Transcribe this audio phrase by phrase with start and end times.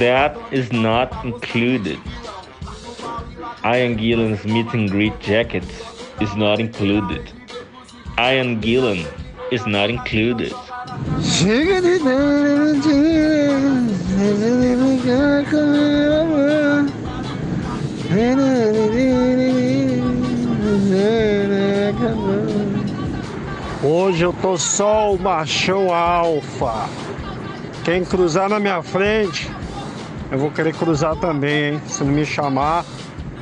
[0.00, 2.00] That is not included.
[3.62, 5.64] Ian Gillan's meet and greet jacket
[6.22, 7.30] is not included.
[8.18, 9.04] Ian Gillan
[9.52, 10.54] is not included.
[11.20, 12.00] Chega de
[23.82, 26.88] Hoje eu tô só o machão alfa.
[27.84, 29.50] Quem cruzar na minha frente,
[30.30, 31.82] eu vou querer cruzar também, hein?
[31.86, 32.84] Se não me chamar,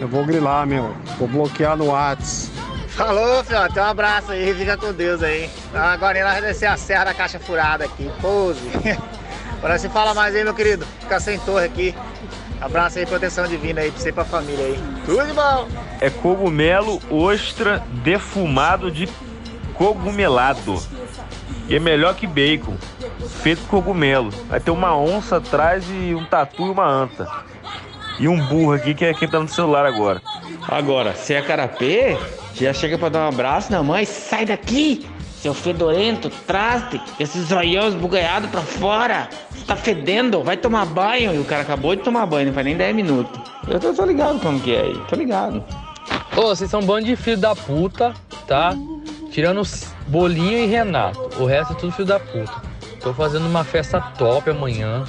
[0.00, 0.94] eu vou grilar, meu.
[1.18, 2.50] Vou bloquear no Whats.
[2.88, 3.78] Falou, filhote.
[3.78, 4.54] Um abraço aí.
[4.54, 5.48] Fica com Deus aí.
[5.72, 8.10] Agora nós vamos descer a serra da caixa furada aqui.
[8.20, 8.60] Pose.
[9.58, 10.86] Agora se fala mais aí, meu querido.
[11.00, 11.94] Fica sem torre aqui.
[12.60, 14.78] Abraço aí, proteção divina aí pra você e pra família aí.
[15.06, 15.68] Tudo de bom.
[16.00, 19.08] É cogumelo ostra defumado de
[19.74, 20.82] cogumelado.
[21.68, 22.76] E é melhor que bacon.
[23.42, 24.30] Feito com cogumelo.
[24.48, 27.28] Vai ter uma onça atrás e um tatu e uma anta.
[28.18, 30.20] E um burro aqui que é quem tá no celular agora.
[30.66, 32.18] Agora, se é carapê,
[32.54, 34.04] já chega pra dar um abraço na mãe.
[34.04, 35.06] Sai daqui,
[35.40, 39.28] seu fedorento, traste, esses zoiões bugalhados pra fora.
[39.50, 41.34] Você tá fedendo, vai tomar banho.
[41.34, 43.40] E o cara acabou de tomar banho, não faz nem 10 minutos.
[43.68, 45.62] Eu tô, tô ligado como que é aí, tô ligado.
[46.36, 48.12] Ô, vocês são um bando de filho da puta,
[48.46, 48.74] tá?
[49.30, 51.30] Tirando os Bolinho e Renato.
[51.40, 52.67] O resto é tudo filho da puta.
[53.00, 55.04] Tô fazendo uma festa top amanhã.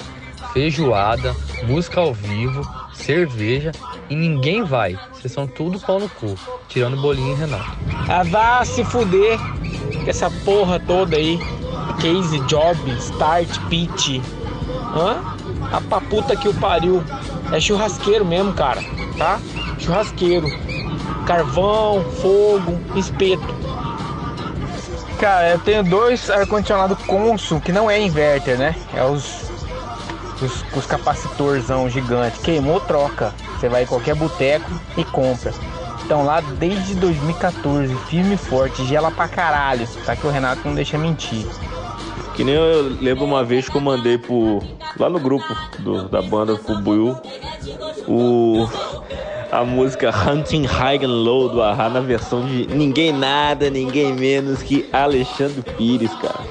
[0.52, 3.70] Feijoada, música ao vivo, cerveja
[4.08, 4.98] e ninguém vai.
[5.12, 6.34] Vocês são tudo pau no cu.
[6.68, 7.70] Tirando Bolinho e Renato.
[8.08, 11.38] Ah, vá se fuder com essa porra toda aí.
[12.00, 14.20] Case, job, start, pitch.
[14.94, 15.36] Hã?
[15.72, 17.04] A pra puta que o pariu.
[17.52, 18.82] É churrasqueiro mesmo, cara.
[19.16, 19.38] Tá?
[19.78, 20.46] Churrasqueiro.
[21.26, 23.54] Carvão, fogo, espeto.
[25.20, 28.74] Cara, eu tenho dois ar-condicionado Consul, que não é inverter, né?
[28.94, 29.50] É os,
[30.40, 32.40] os, os capacitorzão gigante.
[32.40, 33.34] Queimou, troca.
[33.58, 35.52] Você vai em qualquer boteco e compra.
[36.00, 39.86] Estão lá desde 2014, firme e forte, gela pra caralho.
[40.06, 41.46] Tá que o Renato não deixa mentir.
[42.32, 44.62] Que nem eu lembro uma vez que eu mandei pro.
[44.98, 47.20] lá no grupo do, da banda pro Buiu
[48.10, 48.68] o
[49.50, 54.62] a música Hunting High and Low do Ahá na versão de ninguém nada, ninguém menos
[54.62, 56.46] que Alexandre Pires, cara.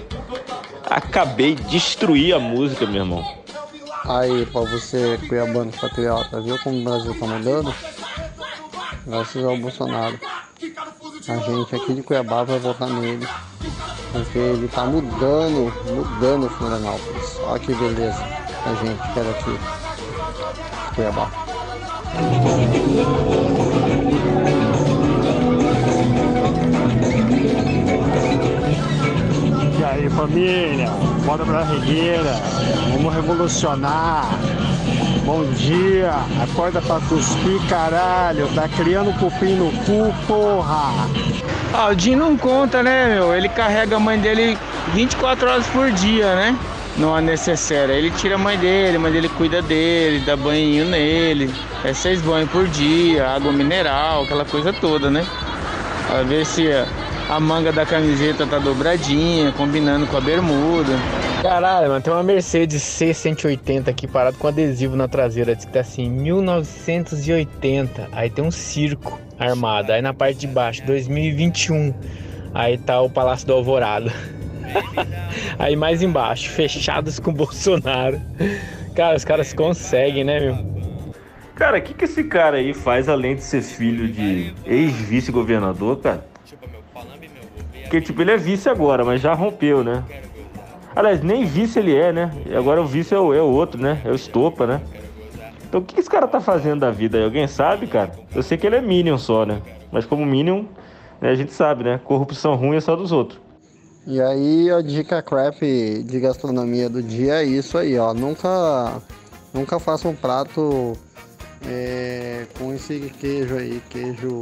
[0.89, 3.39] Acabei de destruir a música, meu irmão.
[4.05, 7.73] Aí, pra você, Cuiabano Patriota, viu como o Brasil tá mudando?
[9.05, 10.19] Graças ao Bolsonaro.
[11.27, 13.27] A gente aqui de Cuiabá vai votar nele.
[14.11, 17.39] Porque ele tá mudando, mudando Florianópolis.
[17.43, 18.25] Olha que beleza.
[18.65, 20.95] A gente que era aqui.
[20.95, 21.48] Cuiabá.
[29.77, 30.89] E aí família,
[31.25, 32.35] bora pra regueira,
[32.91, 34.25] vamos revolucionar.
[35.23, 36.11] Bom dia,
[36.41, 41.07] acorda pra cuspir caralho, tá criando cupim no cu, porra.
[41.71, 43.35] Ah, o Jim não conta, né, meu?
[43.35, 44.57] Ele carrega a mãe dele
[44.93, 46.57] 24 horas por dia, né?
[46.99, 47.93] Não é necessário.
[47.93, 51.49] Ele tira a mãe dele, a mãe dele cuida dele, dá banho nele.
[51.85, 55.25] É seis banhos por dia, água mineral, aquela coisa toda, né?
[56.07, 56.67] Pra ver se
[57.29, 60.91] a manga da camiseta tá dobradinha, combinando com a bermuda.
[61.41, 65.55] Caralho, mano, tem uma Mercedes C180 aqui parado com adesivo na traseira.
[65.55, 68.09] Diz que tá assim, 1980.
[68.11, 69.93] Aí tem um circo armado.
[69.93, 71.93] Aí na parte de baixo, 2021.
[72.53, 74.11] Aí tá o Palácio do Alvorada.
[75.57, 78.21] Aí mais embaixo, fechados com Bolsonaro.
[78.95, 80.57] Cara, os caras conseguem, né, meu?
[81.55, 86.25] Cara, o que, que esse cara aí faz além de ser filho de ex-vice-governador, cara?
[87.83, 90.03] Porque, tipo, ele é vice agora, mas já rompeu, né?
[90.95, 92.31] Aliás, nem vice ele é, né?
[92.45, 94.01] E agora o vice é o, é o outro, né?
[94.05, 94.81] É o Estopa, né?
[95.67, 97.23] Então o que, que esse cara tá fazendo da vida aí?
[97.23, 98.11] Alguém sabe, cara?
[98.33, 99.61] Eu sei que ele é Minion só, né?
[99.91, 100.63] Mas como Minion,
[101.21, 101.99] né, a gente sabe, né?
[102.03, 103.39] Corrupção ruim é só dos outros.
[104.09, 108.11] E aí a dica crap de gastronomia do dia é isso aí, ó.
[108.11, 108.99] Nunca,
[109.53, 110.97] nunca faça um prato
[111.63, 114.39] é, com esse queijo aí, queijo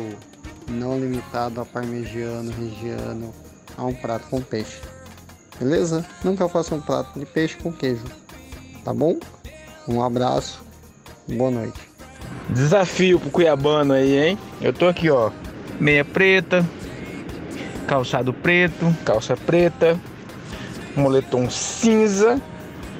[0.69, 3.33] não limitado a parmegiano, regiano,
[3.75, 4.79] a um prato com peixe.
[5.59, 6.05] Beleza?
[6.23, 8.05] Nunca faça um prato de peixe com queijo.
[8.85, 9.19] Tá bom?
[9.85, 10.63] Um abraço.
[11.27, 11.81] Boa noite.
[12.51, 14.39] Desafio pro Cuiabano aí, hein?
[14.61, 15.29] Eu tô aqui, ó.
[15.77, 16.65] Meia preta,
[17.87, 19.97] calçado preto, calça preta,
[20.95, 22.39] moletom cinza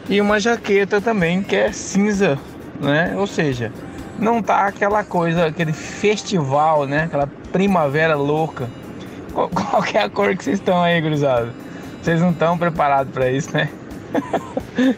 [0.10, 2.40] e uma jaqueta também que é cinza,
[2.80, 3.14] né?
[3.18, 3.72] Ou seja,
[4.18, 7.04] não tá aquela coisa, aquele festival, né?
[7.04, 8.70] Aquela primavera louca.
[9.34, 11.54] Qual, qual é a cor que vocês estão aí, gurizada?
[12.02, 13.70] Vocês não estão preparados para isso, né?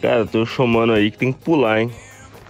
[0.00, 1.90] Cara, tem um showmano aí que tem que pular, hein?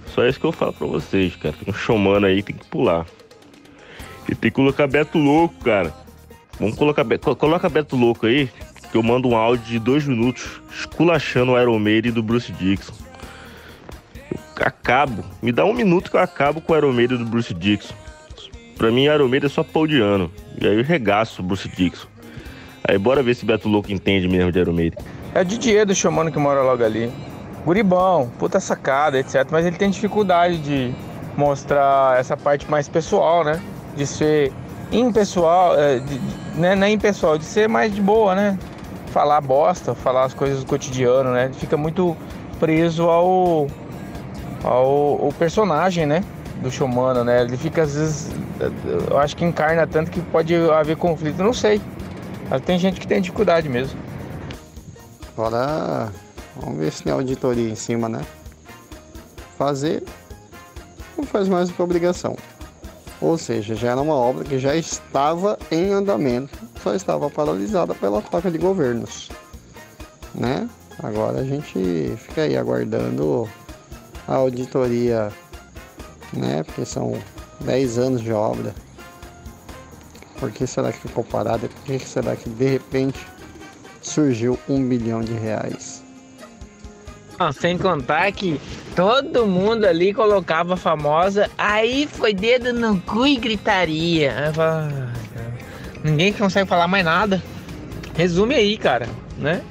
[0.06, 1.55] Só isso que eu falo pra vocês, cara.
[1.55, 3.06] Tem um showmano aí que tem que pular.
[4.29, 5.94] E tem que colocar Beto Louco, cara.
[6.62, 7.05] Vamos colocar.
[7.35, 8.49] Coloca Beto Louco aí,
[8.93, 12.93] que eu mando um áudio de dois minutos esculachando o Iron Maiden do Bruce Dixon.
[14.56, 15.25] Eu acabo.
[15.43, 17.93] Me dá um minuto que eu acabo com o Iron Maiden do Bruce Dixon.
[18.79, 20.31] Pra mim, Iron Maiden é só pau de ano.
[20.61, 22.06] E aí eu regaço o Bruce Dixon.
[22.85, 25.05] Aí bora ver se Beto Louco entende mesmo de Iron Maiden.
[25.35, 27.11] É o Didier do Xamano que mora logo ali.
[27.65, 29.49] Guribão, puta sacada, etc.
[29.50, 30.94] Mas ele tem dificuldade de
[31.37, 33.61] mostrar essa parte mais pessoal, né?
[33.97, 34.53] De ser
[34.93, 36.21] impessoal, é, de,
[36.56, 36.75] né?
[36.75, 38.59] não é impessoal, de ser mais de boa, né?
[39.06, 41.50] Falar bosta, falar as coisas do cotidiano, né?
[41.55, 42.17] Fica muito
[42.59, 43.67] preso ao,
[44.65, 46.23] ao, ao personagem, né?
[46.62, 47.43] Do Xamano, né?
[47.43, 48.31] Ele fica às vezes,
[49.11, 51.81] eu acho que encarna tanto que pode haver conflito, não sei.
[52.49, 53.99] Mas tem gente que tem dificuldade mesmo.
[55.37, 56.12] Agora
[56.56, 58.25] Vamos ver se tem auditoria em cima, né?
[59.56, 60.03] Fazer
[61.17, 62.37] não faz mais do que obrigação.
[63.22, 68.20] Ou seja, já era uma obra que já estava em andamento, só estava paralisada pela
[68.20, 69.30] troca de governos,
[70.34, 70.69] né?
[71.00, 73.48] Agora a gente fica aí aguardando
[74.26, 75.32] a auditoria,
[76.32, 76.64] né?
[76.64, 77.16] Porque são
[77.60, 78.74] 10 anos de obra.
[80.40, 81.69] Por que será que ficou parada?
[81.69, 83.24] Por que será que de repente
[84.00, 86.01] surgiu um bilhão de reais?
[87.50, 88.61] Sem contar que
[88.94, 94.53] todo mundo ali colocava a famosa, aí foi dedo no cu e gritaria.
[96.05, 97.43] ninguém consegue falar mais nada.
[98.15, 99.09] Resume aí, cara,
[99.39, 99.62] né?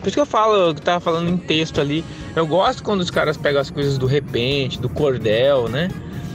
[0.00, 2.04] Por isso que eu falo, eu tava falando em texto ali.
[2.34, 5.88] Eu gosto quando os caras pegam as coisas do repente, do cordel, né?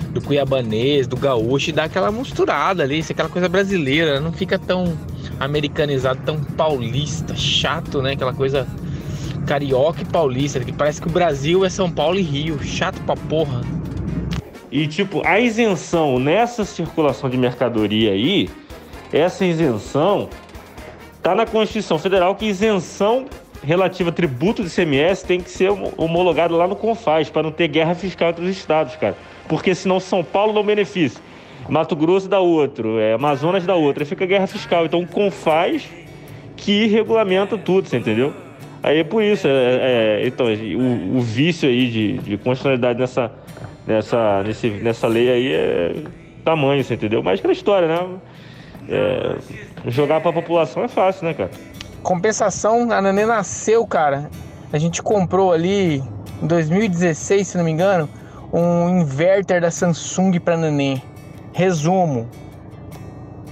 [0.10, 4.60] Do cuiabanês, do gaúcho e dá aquela misturada ali, é aquela coisa brasileira, não fica
[4.60, 4.98] tão
[5.40, 8.14] americanizado, tão paulista, chato, né?
[8.14, 8.68] Aquela coisa
[9.46, 13.16] carioca e paulista, que parece que o Brasil é São Paulo e Rio, chato pra
[13.16, 13.62] porra.
[14.72, 18.50] E tipo, a isenção nessa circulação de mercadoria aí,
[19.12, 20.30] essa isenção
[21.22, 23.26] tá na Constituição Federal que isenção
[23.64, 27.68] relativa a tributo de CMS tem que ser homologada lá no CONFAS para não ter
[27.68, 29.16] guerra fiscal entre os estados, cara.
[29.48, 31.22] Porque senão São Paulo dá um benefício,
[31.70, 34.86] Mato Grosso dá outro, é, Amazonas dá outro, aí fica guerra fiscal.
[34.86, 35.84] Então o CONFAS
[36.62, 38.34] que regulamenta tudo, você entendeu?
[38.84, 43.32] Aí é por isso, é, é, então, o, o, vício aí de, de constitucionalidade nessa,
[43.86, 45.96] nessa, nesse, nessa lei aí é
[46.44, 47.22] tamanho, você entendeu?
[47.22, 48.10] Mas aquela história, né?
[48.90, 49.38] É,
[49.88, 51.52] jogar pra população é fácil, né, cara?
[52.02, 54.30] Compensação, a Nanê nasceu, cara.
[54.74, 56.02] A gente comprou ali
[56.42, 58.10] em 2016, se não me engano,
[58.52, 60.98] um inverter da Samsung pra Nanê.
[61.54, 62.28] Resumo,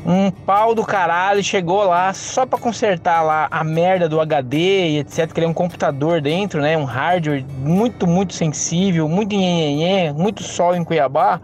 [0.10, 4.98] um pau do caralho chegou lá só para consertar lá a merda do HD e
[4.98, 10.12] etc, que ele é um computador dentro, né, um hardware muito muito sensível, muito nhenhenhê,
[10.12, 11.40] muito sol em Cuiabá.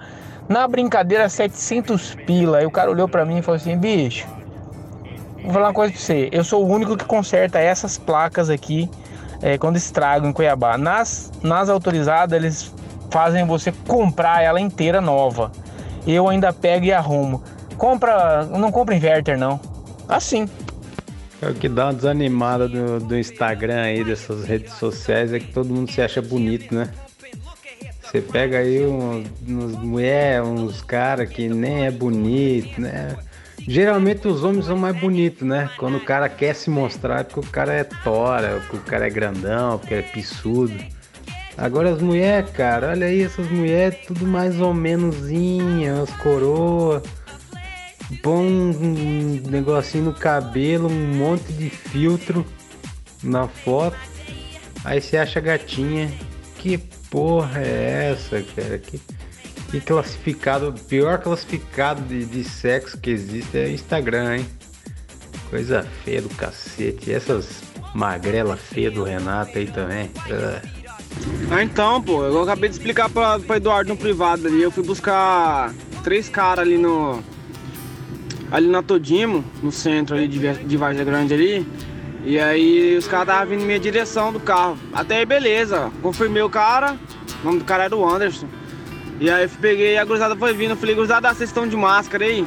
[0.50, 2.58] Na brincadeira 700 pila.
[2.60, 4.28] Aí o cara olhou para mim e falou assim: "Bicho,
[5.44, 6.30] vou falar uma coisa pra você.
[6.32, 8.90] Eu sou o único que conserta essas placas aqui
[9.44, 10.76] é, quando estragam em Cuiabá.
[10.76, 12.74] Nas nas autorizadas eles
[13.12, 15.52] fazem você comprar ela inteira nova.
[16.08, 17.44] Eu ainda pego e arrumo.
[17.78, 19.60] Compra, não compra inverter não.
[20.08, 20.48] Assim.
[21.42, 25.52] É o que dá uma desanimada do, do Instagram aí, dessas redes sociais, é que
[25.52, 26.90] todo mundo se acha bonito, né?
[28.02, 33.16] Você pega aí uns, uns mulher, uns caras que nem é bonito, né?
[33.68, 35.70] Geralmente os homens são mais bonitos, né?
[35.78, 39.08] Quando o cara quer se mostrar, é porque o cara é tora, porque o cara
[39.08, 40.74] é grandão, porque é pissudo.
[41.58, 47.02] Agora as mulheres, cara, olha aí essas mulheres, tudo mais ou menoszinha, as coroas
[48.22, 52.46] põe um negocinho no cabelo, um monte de filtro
[53.24, 53.98] na foto.
[54.84, 56.12] Aí você acha gatinha.
[56.58, 58.78] Que porra é essa, cara?
[58.80, 59.00] Que,
[59.70, 64.50] que classificado, pior classificado de, de sexo que existe é Instagram, hein?
[65.50, 67.14] Coisa feia do cacete.
[67.14, 70.10] Essas magrela feia do Renato aí também.
[71.50, 74.62] Ah, então, pô, eu acabei de explicar pra, pra Eduardo no privado ali.
[74.62, 77.24] Eu fui buscar três caras ali no,
[78.52, 81.68] ali na Todimo, no centro ali de, de Grande ali.
[82.24, 84.78] E aí os caras estavam vindo em minha direção do carro.
[84.94, 86.98] Até aí beleza, confirmei o cara,
[87.42, 88.48] o nome do cara era o Anderson.
[89.20, 92.26] E aí eu peguei, a cruzada foi vindo, eu falei, cruzada, vocês estão de máscara
[92.26, 92.44] aí?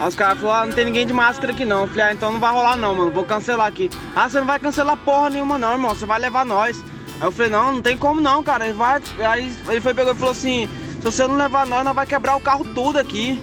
[0.00, 1.82] Aí os caras falaram, ah, não tem ninguém de máscara aqui não.
[1.82, 3.90] Eu falei, ah, então não vai rolar não, mano, vou cancelar aqui.
[4.14, 6.82] Ah, você não vai cancelar porra nenhuma não, irmão, você vai levar nós.
[7.20, 8.64] Aí eu falei, não, não tem como não, cara.
[8.64, 9.02] Ele vai.
[9.18, 12.36] Aí ele foi pegou e falou assim, se você não levar nós, nós vai quebrar
[12.36, 13.40] o carro tudo aqui.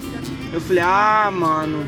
[0.55, 1.85] Eu falei, ah, mano.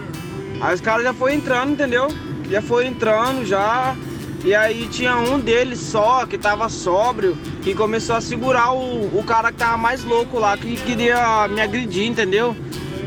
[0.59, 2.09] Aí os caras já foi entrando, entendeu?
[2.51, 3.95] Já foi entrando já.
[4.43, 9.23] E aí tinha um deles só, que tava sóbrio, que começou a segurar o, o
[9.23, 12.53] cara que tava mais louco lá, que queria me agredir, entendeu?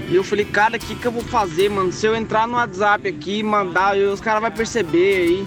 [0.09, 1.93] E eu falei, cara, o que, que eu vou fazer, mano?
[1.93, 5.47] Se eu entrar no WhatsApp aqui e mandar, os caras vão perceber aí.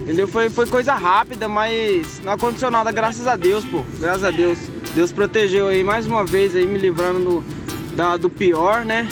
[0.00, 0.26] Entendeu?
[0.26, 3.84] Foi, foi coisa rápida, mas não aconteceu nada, graças a Deus, pô.
[3.98, 4.58] Graças a Deus.
[4.94, 7.44] Deus protegeu aí mais uma vez aí, me livrando do,
[7.94, 9.06] da, do pior, né?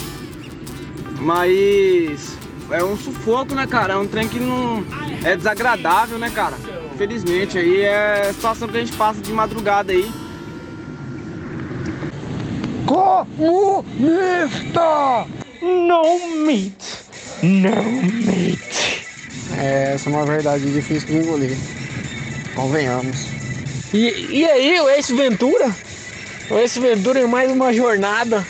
[1.19, 2.37] Mas
[2.71, 3.93] é um sufoco, né, cara?
[3.93, 4.85] É um trem que não
[5.23, 6.55] é desagradável, né, cara?
[6.93, 10.09] Infelizmente aí é a situação que a gente passa de madrugada aí.
[12.85, 13.99] Comunista!
[15.61, 16.73] No meat.
[17.43, 19.05] No meat.
[19.57, 21.57] É, essa é uma verdade difícil de engolir.
[22.55, 23.27] Convenhamos.
[23.93, 25.75] E, e aí, o Ace Ventura?
[26.49, 28.45] O Ace Ventura em mais uma jornada.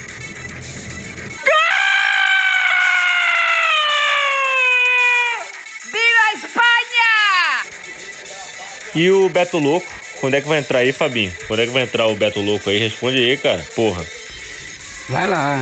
[8.93, 9.87] E o Beto Louco?
[10.19, 11.33] Quando é que vai entrar aí, Fabinho?
[11.47, 12.79] Quando é que vai entrar o Beto Louco aí?
[12.79, 13.65] Responde aí, cara.
[13.75, 14.05] Porra.
[15.07, 15.61] Vai lá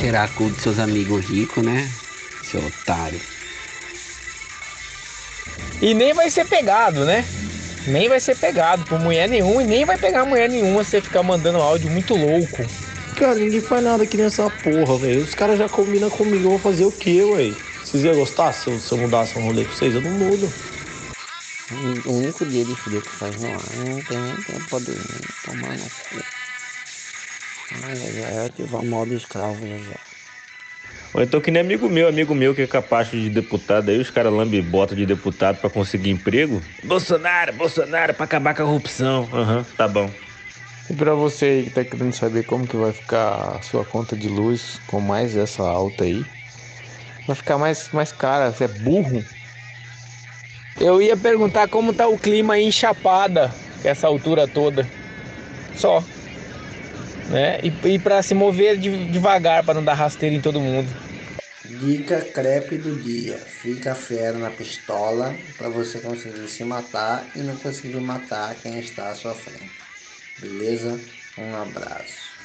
[0.00, 1.90] cheirar a cu dos seus amigos ricos, né?
[2.42, 3.20] Seu otário.
[5.80, 7.24] E nem vai ser pegado, né?
[7.86, 11.00] Nem vai ser pegado por mulher nenhuma e nem vai pegar mulher nenhuma se você
[11.00, 12.64] ficar mandando áudio muito louco.
[13.16, 15.22] Cara, ninguém faz nada aqui nessa porra, velho.
[15.22, 17.54] Os caras já combinam comigo, eu vou fazer o quê, ué?
[17.82, 19.94] Vocês iam gostar se eu, se eu mudasse um rolê com vocês?
[19.94, 20.52] Eu não mudo.
[21.70, 23.76] O único dia de frio que faz no ar.
[23.76, 25.26] Não tem nem tempo pra dormir.
[25.42, 26.24] Tomar no cu.
[27.70, 29.78] Ai, já é ativar modo escravo já.
[29.78, 29.98] já.
[31.12, 34.10] Ou então que nem amigo meu, amigo meu que é capaz de deputado aí, os
[34.10, 36.62] caras lambe bota de deputado pra conseguir emprego.
[36.82, 39.28] Bolsonaro, Bolsonaro, pra acabar com a corrupção.
[39.32, 40.12] Aham, tá bom.
[40.88, 44.16] E pra você aí que tá querendo saber como que vai ficar a sua conta
[44.16, 46.26] de luz com mais essa alta aí,
[47.26, 49.24] vai ficar mais, mais cara, você é burro.
[50.80, 53.52] Eu ia perguntar como tá o clima aí em Chapada,
[53.84, 54.86] essa altura toda.
[55.76, 56.02] Só.
[57.30, 57.58] Né?
[57.62, 60.88] E, e para se mover de- devagar, para não dar rasteira em todo mundo.
[61.64, 63.38] Dica crepe do dia.
[63.46, 69.10] Fica fera na pistola pra você conseguir se matar e não conseguir matar quem está
[69.10, 69.92] à sua frente.
[70.36, 71.04] Beleza?
[71.36, 72.38] Um abraço.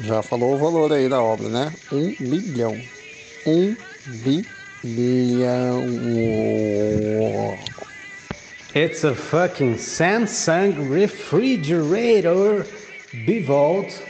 [0.00, 1.72] Já falou o valor aí da obra, né?
[1.90, 2.80] Um bilhão.
[3.46, 4.63] Um bilhão.
[8.74, 12.66] It's a fucking Samsung refrigerator
[13.24, 14.02] bivolt.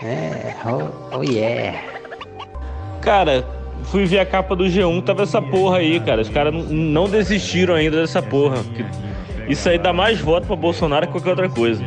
[0.00, 1.82] É, oh, oh yeah.
[3.02, 3.44] Cara,
[3.86, 6.22] fui ver a capa do G1, tava essa porra aí, cara.
[6.22, 8.64] Os caras não desistiram ainda dessa porra.
[9.48, 11.82] Isso aí dá mais voto pra Bolsonaro que qualquer outra coisa.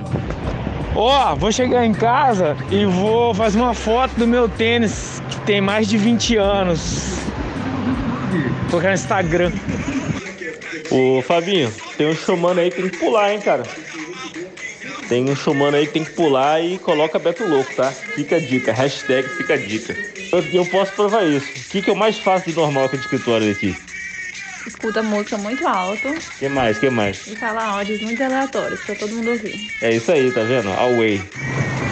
[0.94, 5.62] Ó, vou chegar em casa e vou fazer uma foto do meu tênis que tem
[5.62, 7.18] mais de 20 anos.
[8.70, 9.52] Colocar no Instagram.
[10.92, 13.64] Ô Fabinho, tem um showmano aí que tem que pular, hein, cara.
[15.08, 17.92] Tem um showmano aí que tem que pular e coloca Beto Louco, tá?
[17.92, 19.96] Fica a dica, hashtag fica a dica.
[20.32, 21.48] Eu, eu posso provar isso.
[21.50, 23.76] O que, que eu mais faço de normal aqui de escritório aqui?
[24.68, 27.26] Escuta música muito alto que mais, que mais?
[27.26, 29.72] e fala áudios muito aleatórios pra todo mundo ouvir.
[29.82, 30.70] É isso aí, tá vendo?
[30.70, 31.24] Away.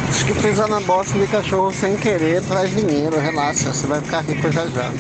[0.10, 4.22] Acho que pisar na bosta de cachorro sem querer traz dinheiro, relaxa, você vai ficar
[4.22, 4.92] rico já já.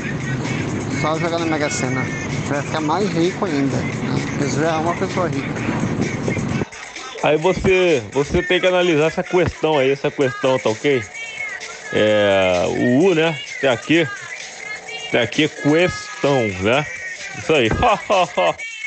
[1.05, 2.01] Só jogar na Mega Sena.
[2.01, 3.77] Você vai ficar mais rico ainda.
[3.77, 3.93] Né?
[4.39, 5.47] Você já é uma pessoa rica.
[7.21, 11.03] Aí você, você tem que analisar essa questão aí, essa questão, tá ok?
[11.93, 13.37] É, o U, né?
[13.61, 14.07] Tem aqui,
[15.11, 16.83] tem aqui questão, né?
[17.37, 17.69] Isso aí.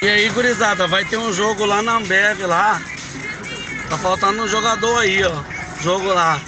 [0.03, 2.81] E aí, gurizada, vai ter um jogo lá na Ambev lá.
[3.89, 5.43] Tá faltando um jogador aí, ó.
[5.83, 6.41] Jogo lá.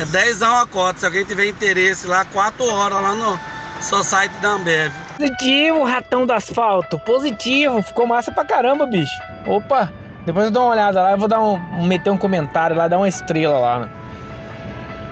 [0.00, 1.00] É 10 a cota.
[1.00, 4.92] Se alguém tiver interesse lá, 4 horas lá no seu site da Ambev.
[5.18, 6.98] Positivo, ratão do asfalto.
[7.00, 7.82] Positivo.
[7.82, 9.12] Ficou massa pra caramba, bicho.
[9.46, 9.92] Opa,
[10.26, 11.12] depois eu dou uma olhada lá.
[11.12, 13.78] Eu vou dar um, meter um comentário lá, dar uma estrela lá.
[13.80, 13.88] né?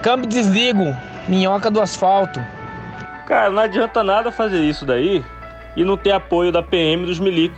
[0.02, 0.96] Câmbio desligo.
[1.28, 2.44] Minhoca do asfalto.
[3.26, 5.24] Cara, não adianta nada fazer isso daí
[5.76, 7.56] e não ter apoio da PM dos milicos,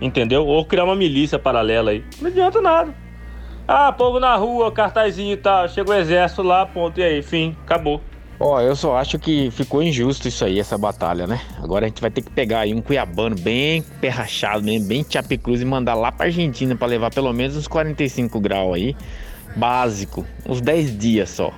[0.00, 0.46] entendeu?
[0.46, 2.04] Ou criar uma milícia paralela aí.
[2.20, 2.94] Não adianta nada.
[3.66, 5.66] Ah, povo na rua, cartazinho e tal.
[5.68, 7.00] Chega o exército lá, ponto.
[7.00, 8.00] E aí, fim, acabou.
[8.38, 11.40] Ó, eu só acho que ficou injusto isso aí, essa batalha, né?
[11.62, 15.62] Agora a gente vai ter que pegar aí um cuiabano bem perrachado, bem, bem chapicruz
[15.62, 18.96] e mandar lá pra Argentina pra levar pelo menos uns 45 graus aí.
[19.56, 21.50] Básico, uns 10 dias só.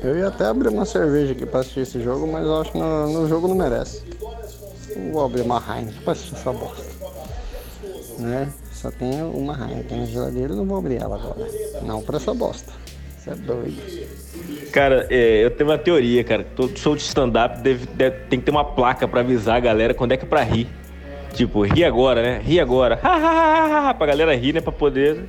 [0.00, 2.78] Eu ia até abrir uma cerveja aqui pra assistir esse jogo, mas eu acho que
[2.78, 4.02] no, no jogo não merece.
[4.96, 6.84] Não vou abrir uma Heineken pra assistir essa bosta.
[8.18, 8.50] Né?
[8.72, 11.46] Só tenho uma Heineken na geladeira não vou abrir ela agora.
[11.82, 12.72] Não pra essa bosta.
[13.26, 14.70] Você é doido.
[14.70, 16.44] Cara, é, eu tenho uma teoria, cara.
[16.44, 17.60] Todo show de stand-up
[18.28, 20.68] tem que ter uma placa pra avisar a galera quando é que é pra rir.
[21.32, 22.40] Tipo, ri agora, né?
[22.44, 22.96] Ri agora.
[22.96, 24.60] pra galera rir, né?
[24.60, 25.24] Pra poder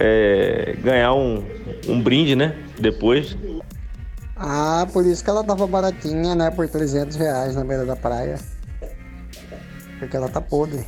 [0.00, 1.44] é, ganhar um,
[1.86, 2.56] um brinde, né?
[2.78, 3.36] Depois.
[4.34, 6.50] Ah, por isso que ela tava baratinha, né?
[6.50, 8.38] Por 300 reais na beira da praia.
[10.00, 10.84] Porque ela tá podre.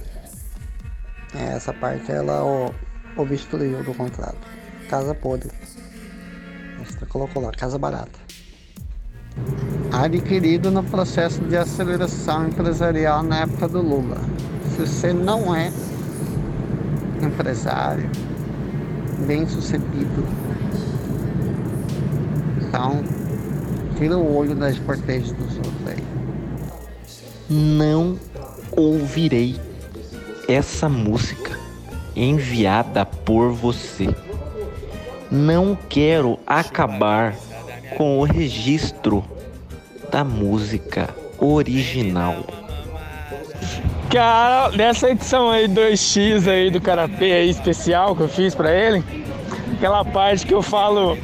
[1.33, 2.75] É, essa parte ela o,
[3.17, 4.39] obstruiu do contrato.
[4.89, 5.51] Casa podre.
[6.85, 8.19] Você colocou lá, casa barata.
[9.93, 14.19] Adquirido no processo de aceleração empresarial na época do Lula.
[14.71, 15.73] Se você não é
[17.23, 18.11] empresário,
[19.27, 20.27] bem sucedido,
[22.59, 23.03] então
[23.97, 26.05] tira o olho das porteiras dos outros aí.
[27.49, 28.19] Não
[28.77, 29.61] ouvirei
[30.49, 31.57] essa música
[32.17, 34.15] enviada por você.
[35.35, 37.35] Não quero acabar
[37.97, 39.25] com o registro
[40.09, 41.09] da música
[41.41, 42.37] original.
[44.09, 49.03] Cara, nessa edição aí 2x aí do Carapê aí especial que eu fiz pra ele,
[49.73, 51.19] aquela parte que eu falo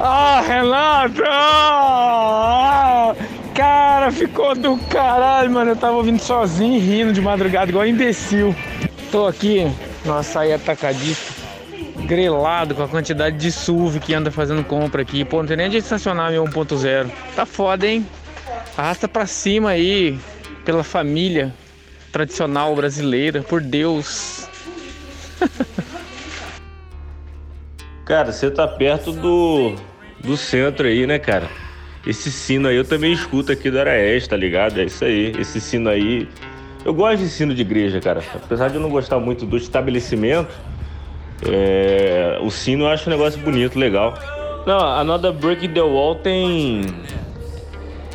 [0.00, 1.22] Ah, Renato!
[1.28, 3.14] Ah,
[3.54, 5.72] cara, ficou do caralho, mano.
[5.72, 8.54] Eu tava ouvindo sozinho rindo de madrugada, igual um imbecil.
[9.10, 9.70] Tô aqui
[10.06, 11.31] no açaí atacadista,
[12.12, 15.24] grelado com a quantidade de SUV que anda fazendo compra aqui.
[15.24, 17.10] Pô, não tem nem de estacionar meu 1.0.
[17.34, 18.06] Tá foda, hein?
[18.76, 20.18] Arrasta pra cima aí,
[20.62, 21.54] pela família
[22.12, 24.46] tradicional brasileira, por Deus.
[28.04, 29.74] Cara, você tá perto do,
[30.22, 31.48] do centro aí, né, cara?
[32.06, 34.78] Esse sino aí eu também escuto aqui do Araés, tá ligado?
[34.78, 35.32] É isso aí.
[35.38, 36.28] Esse sino aí.
[36.84, 38.22] Eu gosto de sino de igreja, cara.
[38.34, 40.52] Apesar de eu não gostar muito do estabelecimento,
[41.46, 42.38] é...
[42.42, 44.14] o sino eu acho um negócio bonito, legal.
[44.66, 46.82] Não, Another Break the Wall tem.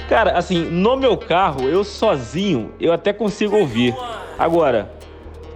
[0.07, 3.93] Cara, assim, no meu carro, eu sozinho, eu até consigo ouvir.
[4.39, 4.91] Agora,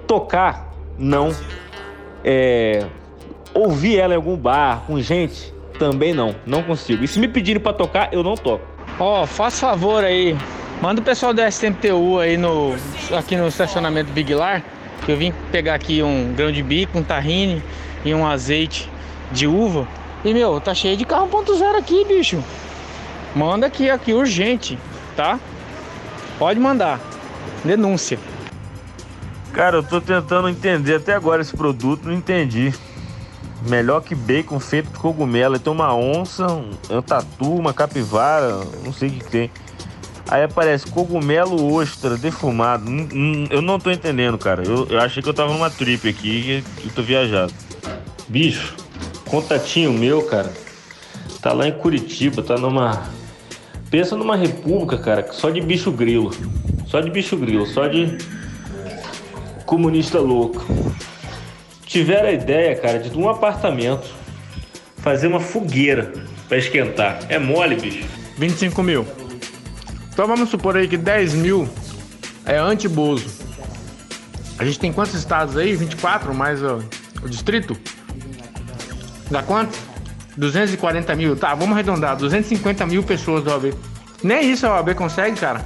[0.06, 1.34] tocar, não.
[2.24, 2.86] É...
[3.54, 6.36] Ouvir ela em algum bar, com gente, também não.
[6.46, 7.04] Não consigo.
[7.04, 8.66] E se me pedirem pra tocar, eu não toco.
[9.00, 10.36] Ó, faz favor aí.
[10.82, 12.76] Manda o pessoal do STMTU aí no,
[13.16, 14.64] aqui no estacionamento Big Lar,
[15.06, 17.62] que eu vim pegar aqui um grão de bico, um tahine
[18.06, 18.90] e um azeite
[19.32, 19.88] de uva.
[20.24, 22.44] E meu, tá cheio de carro 1.0 aqui, bicho.
[23.36, 24.78] Manda aqui, aqui, urgente,
[25.16, 25.40] tá?
[26.38, 27.00] Pode mandar.
[27.64, 28.20] Denúncia.
[29.54, 32.74] Cara, eu tô tentando entender até agora esse produto, não entendi.
[33.68, 35.60] Melhor que bacon feito de cogumelo.
[35.60, 39.52] Tem uma onça, um tatu, uma capivara, não sei o que tem.
[40.32, 42.90] Aí aparece cogumelo ostra defumado.
[42.90, 44.64] Hum, hum, eu não tô entendendo, cara.
[44.64, 47.54] Eu, eu, achei que eu tava numa trip aqui e eu tô viajado.
[48.30, 48.76] Bicho,
[49.30, 50.52] contatinho meu, cara,
[51.42, 53.04] tá lá em Curitiba, tá numa.
[53.90, 56.32] Pensa numa república, cara, só de bicho grilo.
[56.88, 58.18] Só de bicho grilo, só de
[59.66, 60.66] comunista louco
[61.92, 64.08] tiveram a ideia, cara, de um apartamento
[64.98, 66.14] fazer uma fogueira
[66.48, 67.20] para esquentar.
[67.28, 68.08] É mole, bicho.
[68.38, 69.06] 25 mil.
[70.14, 71.70] Então vamos supor aí que 10 mil
[72.46, 73.30] é anti-Bozo.
[74.58, 75.76] A gente tem quantos estados aí?
[75.76, 76.84] 24 mais o,
[77.24, 77.78] o distrito?
[79.30, 79.78] Dá quanto?
[80.38, 81.36] 240 mil.
[81.36, 82.16] Tá, vamos arredondar.
[82.18, 83.74] 250 mil pessoas do OAB.
[84.24, 85.66] Nem isso a OAB consegue, cara.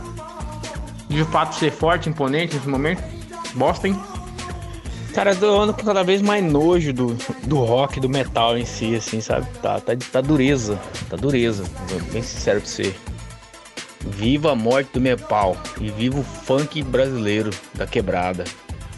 [1.09, 3.03] De fato ser forte, imponente nesse momento.
[3.55, 3.99] Bosta, hein?
[5.13, 8.95] Cara, eu ando com cada vez mais nojo do, do rock, do metal em si,
[8.95, 9.47] assim, sabe?
[9.61, 10.77] Tá, tá, tá dureza,
[11.09, 11.63] tá dureza,
[12.11, 12.93] bem sincero pra você.
[14.05, 18.43] Viva a morte do metal e viva o funk brasileiro da quebrada.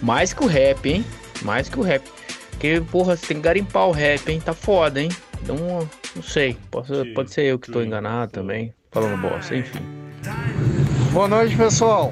[0.01, 1.05] Mais que o rap, hein?
[1.41, 2.03] Mais que o rap.
[2.51, 4.41] Porque, porra, você tem que garimpar o rap, hein?
[4.43, 5.09] Tá foda, hein?
[5.41, 5.55] Então,
[6.15, 6.57] não sei.
[6.69, 8.73] Pode, pode ser eu que tô enganado também.
[8.91, 9.79] Falando bosta, enfim.
[11.11, 12.11] Boa noite, pessoal.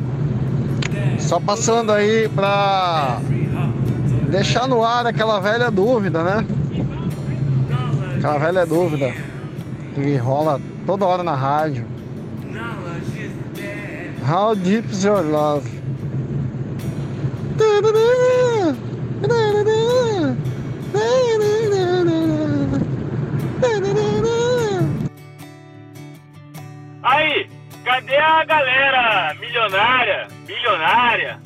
[1.20, 3.20] Só passando aí pra
[4.30, 6.46] deixar no ar aquela velha dúvida, né?
[8.18, 9.14] Aquela velha dúvida
[9.96, 11.86] que rola toda hora na rádio.
[14.26, 15.70] How deep is your love?
[27.04, 27.50] Aí,
[27.84, 31.40] cadê a galera milionária, milionária,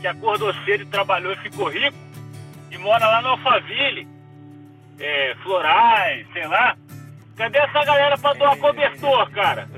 [0.00, 2.04] que acordou cedo trabalhou e ficou rico?
[2.74, 4.08] e mora lá no Alphaville,
[4.98, 6.76] é, Florais, sei lá.
[7.36, 9.68] Cadê essa galera pra doar cobertor, cara?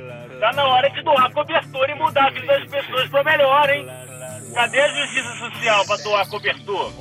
[0.40, 3.86] Tá na hora de doar cobertor e mudar a vida das pessoas pra melhor, hein?
[4.54, 6.92] Cadê a justiça social pra doar cobertor?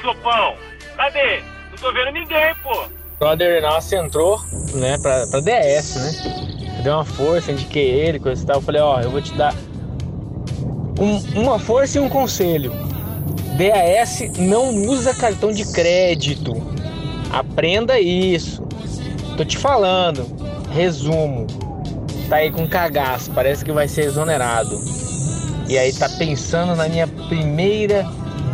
[0.00, 0.54] Sopão,
[0.96, 1.40] cadê?
[1.70, 2.84] Não tô vendo ninguém, pô.
[3.18, 4.40] Brother Inácio entrou,
[4.74, 6.82] né, pra, pra DS, né?
[6.82, 8.56] Deu uma força, indiquei ele, coisa e tal.
[8.56, 9.54] Eu falei, ó, eu vou te dar
[10.98, 12.72] Um- uma força e um conselho.
[13.58, 16.52] DAS não usa cartão de crédito.
[17.32, 18.62] Aprenda isso.
[19.36, 20.26] Tô te falando.
[20.72, 21.46] Resumo.
[22.28, 24.80] Tá aí com cagaço, parece que vai ser exonerado.
[25.68, 28.04] E aí tá pensando na minha primeira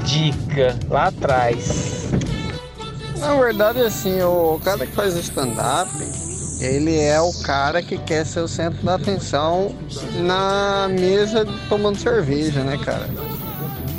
[0.04, 2.10] dica lá atrás.
[3.18, 5.90] Na verdade, assim, o cara que faz stand-up,
[6.60, 9.74] ele é o cara que quer ser o centro da atenção
[10.22, 13.08] na mesa tomando cerveja, né, cara?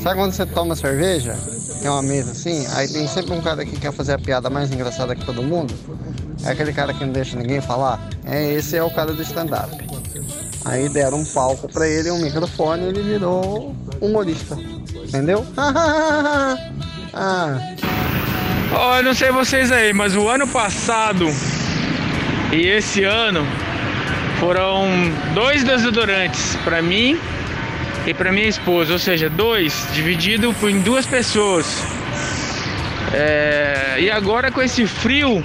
[0.01, 1.35] Sabe quando você toma cerveja?
[1.81, 4.71] Tem uma mesa assim, aí tem sempre um cara que quer fazer a piada mais
[4.71, 5.73] engraçada que todo mundo.
[6.45, 7.99] É aquele cara que não deixa ninguém falar.
[8.25, 9.71] É esse é o cara do stand-up.
[10.65, 14.57] Aí deram um palco pra ele, um microfone, e ele virou humorista.
[14.95, 15.45] Entendeu?
[17.13, 17.57] ah.
[18.73, 21.27] Ó, eu não sei vocês aí, mas o ano passado
[22.51, 23.45] e esse ano
[24.39, 24.87] foram
[25.33, 27.19] dois desodorantes pra mim
[28.05, 31.83] e pra minha esposa, ou seja, dois dividido em duas pessoas.
[33.13, 35.43] É, e agora com esse frio,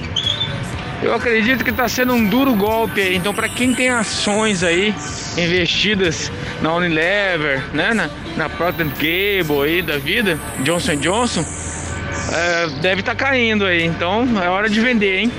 [1.02, 3.16] eu acredito que está sendo um duro golpe aí.
[3.16, 4.94] Então, para quem tem ações aí
[5.36, 6.30] investidas
[6.60, 11.44] na Unilever, né, na, na Procter Gable aí da vida, Johnson Johnson,
[12.32, 13.84] é, deve estar caindo aí.
[13.84, 15.32] Então, é hora de vender, hein?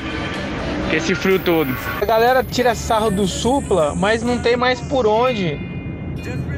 [0.93, 1.76] Esse frio todo.
[2.02, 5.60] A galera tira sarro do Supla, mas não tem mais por onde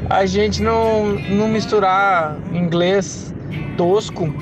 [0.08, 3.34] a gente não, não misturar inglês
[3.76, 4.32] tosco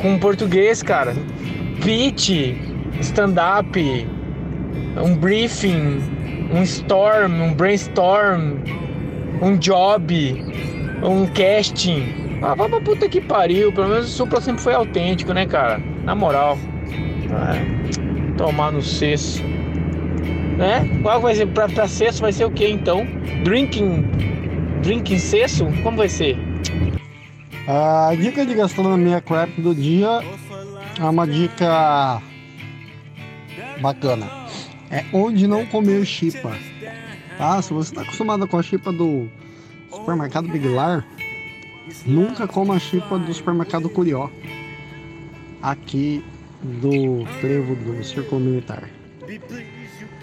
[0.00, 1.14] com português, cara.
[1.82, 2.56] Pitch,
[3.00, 4.06] stand-up,
[5.02, 6.00] um briefing,
[6.52, 8.58] um storm, um brainstorm,
[9.42, 10.44] um job,
[11.02, 12.24] um casting.
[12.42, 13.72] Ah, vai pra puta que pariu.
[13.72, 15.80] Pelo menos o Supla sempre foi autêntico, né, cara?
[16.04, 16.58] Na moral.
[17.30, 19.42] É, tomar no cesso.
[20.56, 20.88] Né?
[21.02, 21.46] Qual vai ser?
[21.48, 23.06] Pra, pra cesso vai ser o que então?
[23.42, 24.02] Drinking.
[24.82, 25.66] Drinking cesso?
[25.82, 26.36] Como vai ser?
[27.66, 30.20] A dica de gastronomia crap do dia
[31.00, 32.20] é uma dica
[33.84, 34.26] bacana.
[34.90, 36.56] É onde não comer chipa.
[37.36, 37.60] Tá?
[37.60, 39.28] Se você está acostumado com a chipa do
[39.90, 41.06] supermercado Big Lar,
[42.06, 44.30] nunca coma a chipa do supermercado Curió.
[45.62, 46.24] Aqui
[46.62, 48.88] do trevo do Círculo Militar.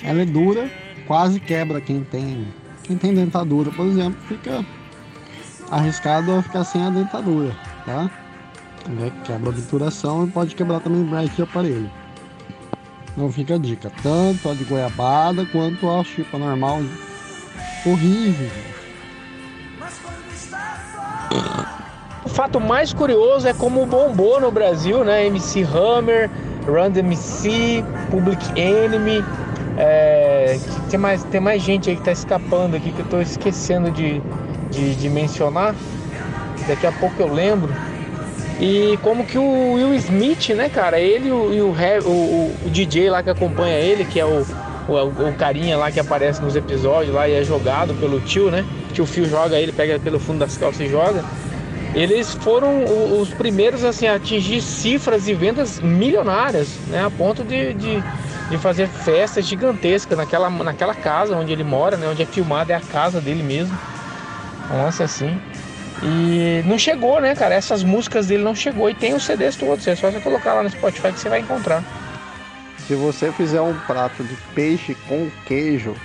[0.01, 0.69] Ela é dura,
[1.05, 2.47] quase quebra quem tem,
[2.83, 4.65] quem tem dentadura, por exemplo, fica
[5.69, 8.09] arriscado a ficar sem a dentadura, tá?
[8.89, 9.11] Né?
[9.23, 12.00] Quebra a obturação e pode quebrar também o braço de aparelho.
[13.15, 16.81] Não fica a dica, tanto a de goiabada quanto a chipa normal.
[17.85, 18.49] Horrível.
[22.23, 25.25] O fato mais curioso é como bombou no Brasil, né?
[25.25, 26.29] MC Hammer,
[26.65, 29.23] Run DMC, Public Enemy.
[29.77, 30.57] É,
[30.89, 34.21] tem, mais, tem mais gente aí que tá escapando aqui que eu tô esquecendo de,
[34.69, 35.75] de, de mencionar.
[36.67, 37.73] Daqui a pouco eu lembro.
[38.61, 40.99] E como que o Will Smith, né, cara?
[40.99, 41.71] Ele e o, o,
[42.05, 44.45] o- o- DJ lá que acompanha ele, que é o,
[44.87, 48.63] o, o carinha lá que aparece nos episódios lá e é jogado pelo tio, né?
[48.91, 51.25] O tio joga ele, pega pelo fundo das calças e joga.
[51.95, 52.85] Eles foram
[53.19, 57.03] os primeiros assim, a atingir cifras e vendas milionárias, né?
[57.03, 58.03] A ponto de, de,
[58.49, 62.07] de fazer festas gigantescas naquela, naquela casa onde ele mora, né?
[62.07, 63.75] Onde é filmado, é a casa dele mesmo.
[64.69, 65.41] Nossa, assim.
[66.03, 67.53] E não chegou, né, cara?
[67.53, 68.89] Essas músicas dele não chegou.
[68.89, 69.87] E tem os CDs todos.
[69.87, 71.83] É só você colocar lá no Spotify que você vai encontrar.
[72.87, 75.95] Se você fizer um prato de peixe com queijo,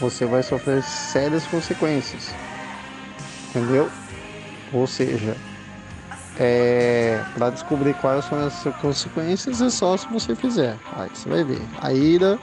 [0.00, 2.32] você vai sofrer sérias consequências.
[3.50, 3.90] Entendeu?
[4.72, 5.36] Ou seja,
[6.38, 10.76] é, para descobrir quais são as consequências é só se você fizer.
[10.92, 11.60] Aí você vai ver.
[11.80, 12.38] A ira,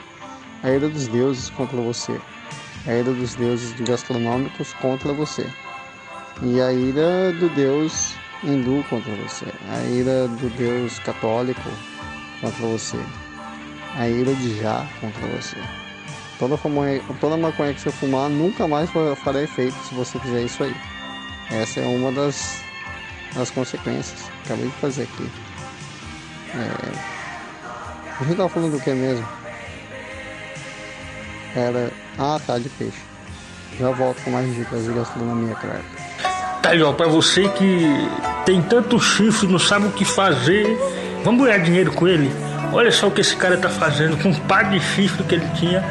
[0.61, 2.19] a ira dos deuses contra você.
[2.85, 5.47] A ira dos deuses gastronômicos contra você.
[6.41, 9.45] E a ira do deus hindu contra você.
[9.69, 11.61] A ira do deus católico
[12.41, 12.97] contra você.
[13.97, 15.55] A ira de já contra você.
[16.37, 20.41] Toda, maconha, toda maconha que você fumar nunca mais fa- fará efeito se você fizer
[20.43, 20.75] isso aí.
[21.51, 22.61] Essa é uma das,
[23.33, 24.29] das consequências.
[24.43, 25.29] Acabei de fazer aqui.
[26.55, 27.15] É...
[28.19, 29.25] A gente tava falando do que mesmo?
[31.55, 31.91] Era.
[32.17, 32.99] Ah, tá, de peixe.
[33.79, 35.83] Já volto com mais dicas de gastronomia, claro.
[36.65, 38.09] Tá pra você que
[38.43, 40.65] tem tanto chifre, não sabe o que fazer,
[41.23, 42.31] vamos ganhar dinheiro com ele?
[42.73, 45.47] Olha só o que esse cara tá fazendo com um par de chifre que ele
[45.55, 45.83] tinha.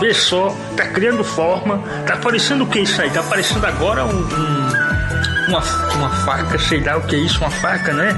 [0.00, 1.78] Vê só, tá criando forma.
[2.06, 3.10] Tá parecendo o que isso aí?
[3.10, 5.60] Tá parecendo agora um, um- uma,
[5.96, 8.08] uma faca, sei lá o que é isso, uma faca, né?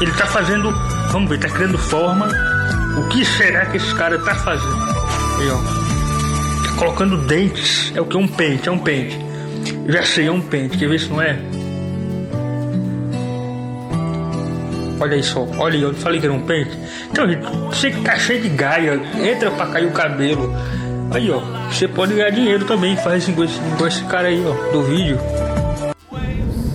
[0.00, 0.72] Ele tá fazendo,
[1.10, 2.28] vamos ver, tá criando forma.
[2.96, 4.82] O que será que esse cara tá fazendo?
[5.38, 6.66] Aí, ó.
[6.66, 7.92] Tá colocando dentes.
[7.94, 8.16] É o que?
[8.16, 9.18] Um pente, é um pente.
[9.86, 10.78] Eu já sei, é um pente.
[10.78, 11.38] Quer ver se não é?
[15.00, 16.78] Olha aí só, olha aí, eu falei que era um pente.
[17.10, 20.54] Então, gente, você que tá cheio de gaia, entra pra cair o cabelo.
[21.12, 24.40] Aí, ó, você pode ganhar dinheiro também, faz assim com esse, com esse cara aí,
[24.46, 25.18] ó, do vídeo.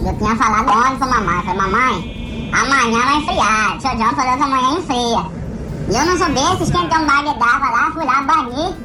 [0.05, 4.43] Eu tinha falado ontem pra mamãe, falei, mamãe, amanhã vai esfriar, seu John falou que
[4.43, 5.37] amanhã esfria.
[5.89, 8.75] E eu não sou besta, esquentei um balde d'água lá, fui lá, banhei.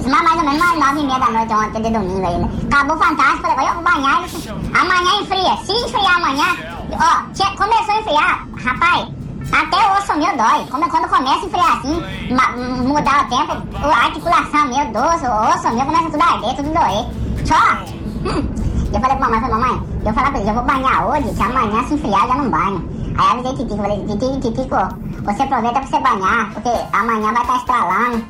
[0.00, 2.50] Isso mais ou menos umas nove e meia da noite ontem, de domingo aí, né?
[2.72, 4.24] Acabou fantástico, falei, eu vou banhar,
[4.80, 5.56] amanhã esfria.
[5.64, 6.56] Se esfriar amanhã,
[6.92, 9.08] ó, começou a esfriar, rapaz,
[9.52, 10.66] até o osso meu dói.
[10.70, 13.52] Como, quando começa a esfriar assim, ma- mudar o tempo,
[13.84, 17.46] a articulação meu, do osso, o osso meu começa tudo a arder, tudo doer.
[17.46, 18.60] Só, hum.
[18.92, 21.42] Eu falei pra mamãe, falei, mamãe, eu falei pra ele, eu vou banhar hoje, que
[21.42, 22.88] amanhã se esfriar eu já não banho.
[23.18, 24.76] Aí eu avisei Titico, falei, Titico, Titico,
[25.24, 28.24] você aproveita pra você banhar, porque amanhã vai estar estralando.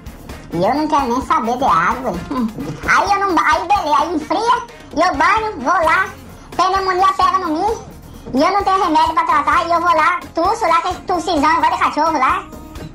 [0.53, 2.13] E eu não quero nem saber de água.
[2.89, 4.63] Aí eu não aí beleza, aí esfria,
[4.97, 6.09] e eu banho, vou lá,
[6.57, 7.79] pneumonia pega no mim,
[8.35, 11.57] e eu não tenho remédio pra tratar, e eu vou lá, tuço lá, esse tussizão
[11.57, 12.45] igual de cachorro lá,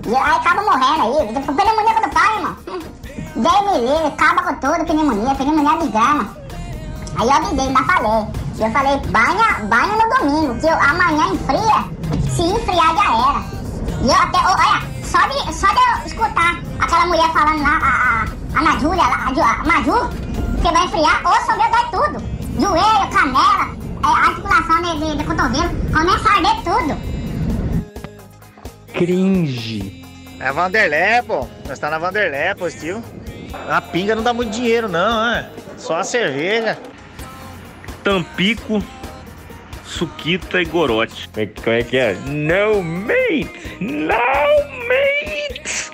[0.06, 1.34] e aí acaba morrendo aí.
[1.34, 2.56] Pneumonia quando pai, irmão.
[3.36, 6.38] Deus me livre, acaba com tudo, pneumonia, pneumonia de gama.
[7.18, 8.28] Aí eu avisei, ainda falei.
[8.58, 13.56] Eu falei, banha, banha no domingo, que eu, amanhã enfria, se enfriar já era.
[14.02, 18.26] E eu até, olha, só de, só de eu escutar aquela mulher falando lá, a,
[18.26, 20.10] a, a Najúlia, lá, a, a Maju,
[20.62, 22.36] que vai enfriar, osso meu dói tudo.
[22.60, 27.16] Joelho, canela, é, articulação de, de, de cotovelo, começa a arder tudo.
[28.94, 30.06] Cringe.
[30.40, 31.48] É Vanderlé, pô.
[31.66, 33.02] Nós tá na Vanderlé, positivo.
[33.70, 35.50] A pinga não dá muito dinheiro, não, é.
[35.78, 36.78] Só a cerveja.
[38.04, 38.84] Tampico,
[39.86, 41.30] Suquita e Gorote.
[41.30, 42.14] Como é, que- como é que é?
[42.26, 43.78] No mate!
[43.80, 44.08] No
[44.88, 45.92] mate!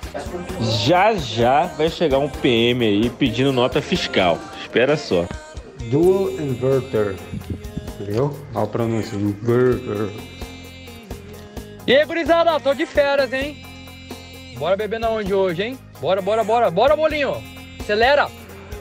[0.86, 4.38] Já já vai chegar um PM aí pedindo nota fiscal.
[4.60, 5.26] Espera só.
[5.90, 7.14] Dual inverter.
[8.00, 8.36] Viu?
[8.54, 9.14] Olha a pronúncia.
[9.16, 10.08] Inverter.
[11.86, 13.64] E aí, gurizada, tô de férias, hein?
[14.56, 15.78] Bora beber na onde hoje, hein?
[16.00, 16.70] Bora, bora, bora.
[16.70, 17.42] Bora, bolinho.
[17.80, 18.28] Acelera.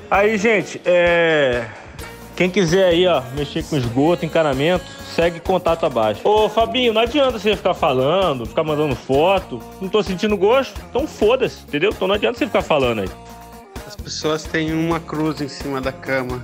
[0.09, 1.65] Aí, gente, é.
[2.41, 4.83] Quem quiser aí, ó, mexer com esgoto, encanamento,
[5.15, 6.27] segue contato abaixo.
[6.27, 9.61] Ô, Fabinho, não adianta você ficar falando, ficar mandando foto.
[9.79, 11.91] Não tô sentindo gosto, então foda-se, entendeu?
[11.91, 13.09] Então não adianta você ficar falando aí.
[13.85, 16.43] As pessoas têm uma cruz em cima da cama,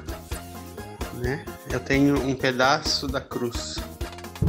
[1.15, 1.43] né?
[1.67, 3.79] Eu tenho um pedaço da cruz.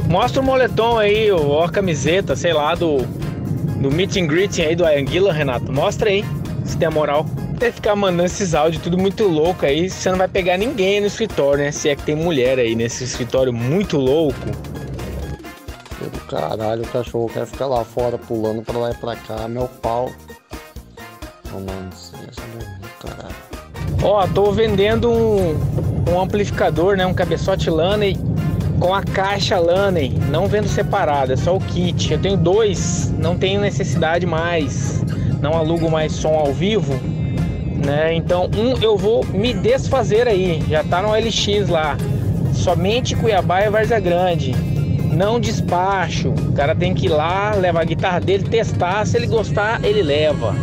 [0.07, 2.97] Mostra o moletom aí, ou a camiseta, sei lá, do,
[3.81, 5.73] do meet and greeting aí do Anguila, Renato.
[5.73, 6.23] Mostra aí,
[6.63, 6.91] se tem a
[7.59, 11.07] Deve ficar mandando esses áudios tudo muito louco aí, você não vai pegar ninguém no
[11.07, 11.71] escritório, né?
[11.71, 14.39] Se é que tem mulher aí nesse escritório muito louco.
[16.29, 20.09] Caralho, o cachorro quer ficar lá fora pulando pra lá e pra cá, meu pau.
[21.51, 21.59] Meu
[22.99, 23.35] caralho.
[24.03, 25.59] Ó, tô vendendo um,
[26.09, 27.05] um amplificador, né?
[27.05, 28.17] Um cabeçote Laney
[28.79, 30.17] com a caixa Laney.
[30.29, 32.13] Não vendo separado, é só o kit.
[32.13, 35.03] Eu tenho dois, não tenho necessidade mais.
[35.41, 36.93] Não alugo mais som ao vivo,
[37.85, 38.13] né?
[38.13, 40.63] Então, um eu vou me desfazer aí.
[40.69, 41.97] Já tá no LX lá.
[42.53, 44.53] Somente Cuiabá e Várzea Grande.
[45.11, 46.29] Não despacho.
[46.29, 49.05] O cara tem que ir lá, levar a guitarra dele, testar.
[49.05, 50.55] Se ele gostar, ele leva.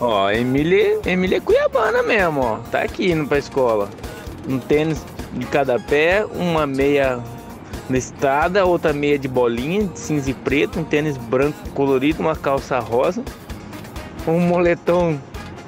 [0.00, 2.56] Ó, Emília, Emília é cuiabana mesmo, ó.
[2.70, 3.88] Tá aqui indo pra escola.
[4.48, 7.20] Um tênis de cada pé, uma meia
[7.88, 12.78] listrada, outra meia de bolinha, de cinza e preto, um tênis branco colorido, uma calça
[12.78, 13.22] rosa,
[14.26, 15.18] um moletom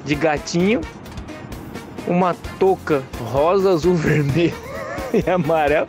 [0.05, 0.81] de gatinho,
[2.07, 4.53] uma touca rosa, azul, vermelho
[5.13, 5.87] e amarelo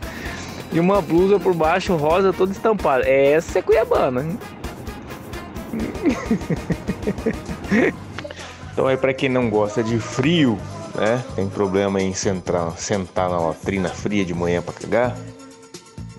[0.71, 3.07] e uma blusa por baixo rosa toda estampada.
[3.07, 4.21] Essa é cuiabana.
[4.21, 4.39] hein?
[8.77, 10.55] Então aí para quem não gosta de frio,
[10.93, 11.23] né?
[11.35, 15.17] Tem problema em sentar, sentar na latrina fria de manhã para cagar,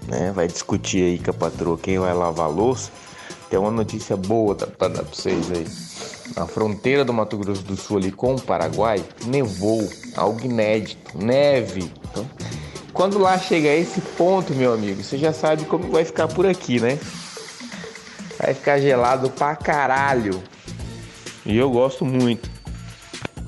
[0.09, 0.33] né?
[0.35, 2.91] Vai discutir aí com a patroa quem vai lavar a louça.
[3.49, 6.18] Tem uma notícia boa para dar para vocês aí.
[6.37, 11.91] Na fronteira do Mato Grosso do Sul ali com o Paraguai, nevou, algo inédito, neve.
[12.11, 12.29] Então,
[12.93, 16.47] quando lá chega a esse ponto, meu amigo, você já sabe como vai ficar por
[16.47, 16.99] aqui, né?
[18.39, 20.43] Vai ficar gelado pra caralho.
[21.45, 22.51] E eu gosto muito.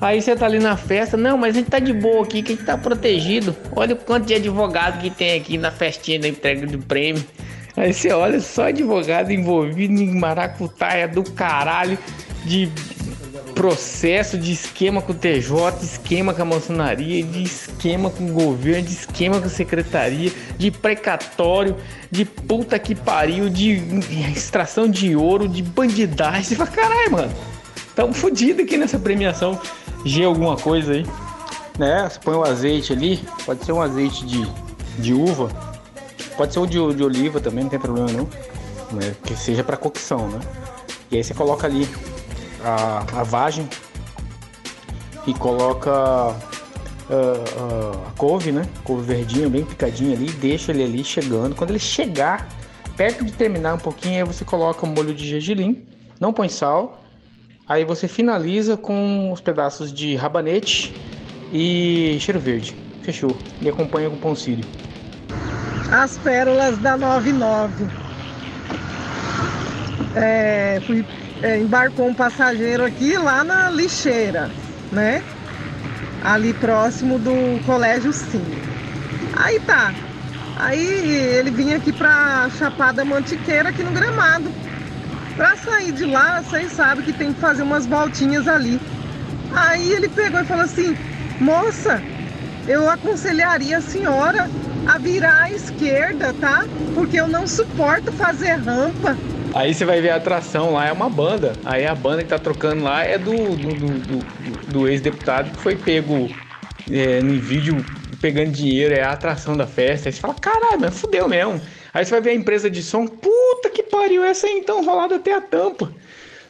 [0.01, 2.53] Aí você tá ali na festa, não, mas a gente tá de boa aqui, que
[2.53, 3.55] a gente tá protegido.
[3.75, 7.23] Olha o quanto de advogado que tem aqui na festinha da entrega do prêmio.
[7.77, 11.97] Aí você olha só advogado envolvido em maracutaia do caralho,
[12.45, 12.71] de
[13.53, 18.87] processo, de esquema com o TJ, esquema com a maçonaria, de esquema com o governo,
[18.87, 21.75] de esquema com a secretaria, de precatório,
[22.09, 23.81] de puta que pariu, de
[24.35, 26.43] extração de ouro, de bandidagem.
[26.43, 27.33] Você fala, caralho, mano.
[27.95, 29.59] Tamo fodido aqui nessa premiação.
[30.05, 31.05] G alguma coisa aí.
[31.77, 32.09] né?
[32.09, 34.47] Você põe o azeite ali, pode ser um azeite de,
[34.97, 35.49] de uva,
[36.35, 38.27] pode ser o de, de oliva também, não tem problema não,
[38.91, 39.13] né?
[39.23, 40.39] Que seja para cocção, né?
[41.11, 41.87] E aí você coloca ali
[42.63, 43.67] a, a vagem
[45.27, 46.35] e coloca ah,
[47.09, 48.67] ah, a couve, né?
[48.83, 51.55] Couve verdinha, bem picadinha ali, deixa ele ali chegando.
[51.55, 52.47] Quando ele chegar
[52.95, 55.85] perto de terminar um pouquinho, aí você coloca o molho de gergelim,
[56.19, 57.01] não põe sal.
[57.67, 60.93] Aí você finaliza com os pedaços de rabanete
[61.53, 62.75] e cheiro verde.
[63.01, 63.35] Fechou.
[63.61, 64.65] E acompanha com pão sírio.
[65.91, 67.87] As pérolas da 99.
[70.15, 71.05] É, fui,
[71.41, 74.49] é, embarcou um passageiro aqui lá na lixeira,
[74.91, 75.23] né?
[76.23, 78.45] Ali próximo do colégio Sim.
[79.35, 79.93] Aí tá.
[80.59, 80.85] Aí
[81.37, 84.51] ele vinha aqui pra Chapada Mantiqueira, aqui no gramado.
[85.35, 88.79] Pra sair de lá, vocês sabem que tem que fazer umas voltinhas ali.
[89.55, 90.95] Aí ele pegou e falou assim:
[91.39, 92.03] Moça,
[92.67, 94.47] eu aconselharia a senhora
[94.85, 96.65] a virar à esquerda, tá?
[96.93, 99.17] Porque eu não suporto fazer rampa.
[99.53, 101.53] Aí você vai ver a atração lá, é uma banda.
[101.65, 105.61] Aí a banda que tá trocando lá é do, do, do, do, do ex-deputado que
[105.61, 106.29] foi pego
[106.89, 107.83] é, no vídeo
[108.21, 110.07] pegando dinheiro, é a atração da festa.
[110.07, 111.59] Aí você fala, caralho, mas fudeu mesmo.
[111.93, 115.15] Aí você vai ver a empresa de som, puta que pariu, essa aí então rolada
[115.15, 115.91] até a tampa.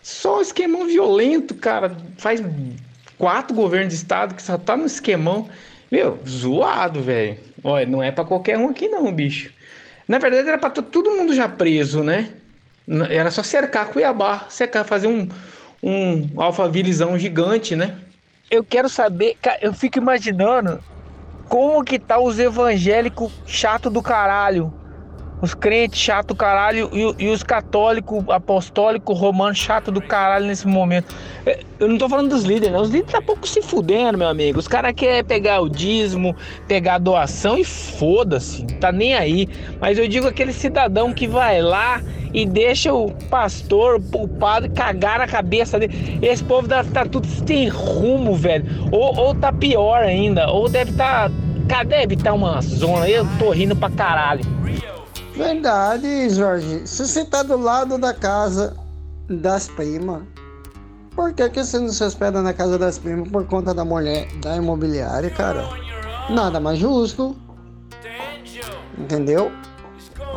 [0.04, 1.96] Só um esquemão violento, cara.
[2.18, 2.44] Faz
[3.18, 5.50] quatro governos de estado que só tá no esquemão.
[5.92, 7.38] Meu, zoado, velho.
[7.64, 9.52] Olha, não é para qualquer um aqui não, bicho.
[10.08, 12.30] Na verdade era para todo mundo já preso, né?
[13.10, 15.28] Era só cercar Cuiabá, cercar, fazer um,
[15.82, 17.98] um alfavilizão gigante, né?
[18.50, 20.84] Eu quero saber, eu fico imaginando
[21.48, 24.74] como que tá os evangélicos chato do caralho
[25.42, 30.68] os crentes chato do caralho e, e os católicos apostólicos romanos chato do caralho nesse
[30.68, 31.14] momento.
[31.46, 32.82] É, eu não tô falando dos líderes, não.
[32.82, 34.60] Os líderes tá pouco se fudendo, meu amigo.
[34.60, 36.36] Os caras querem pegar o dízimo,
[36.68, 39.50] pegar a doação e foda-se, tá nem aí.
[39.80, 42.02] Mas eu digo aquele cidadão que vai lá
[42.34, 46.20] e deixa o pastor, o padre cagar na cabeça dele.
[46.22, 48.66] Esse povo tá, tá tudo sem rumo, velho.
[48.92, 51.30] Ou, ou tá pior ainda, ou deve tá.
[51.88, 53.08] Deve estar tá uma zona.
[53.08, 54.42] Eu tô rindo pra caralho.
[55.42, 56.86] Verdade, Jorge.
[56.86, 58.78] Se você tá do lado da casa
[59.28, 60.22] das primas,
[61.16, 64.28] por que, que você não se hospeda na casa das primas por conta da mulher
[64.38, 65.68] da imobiliária, cara?
[66.30, 67.36] Nada mais justo.
[68.96, 69.52] Entendeu?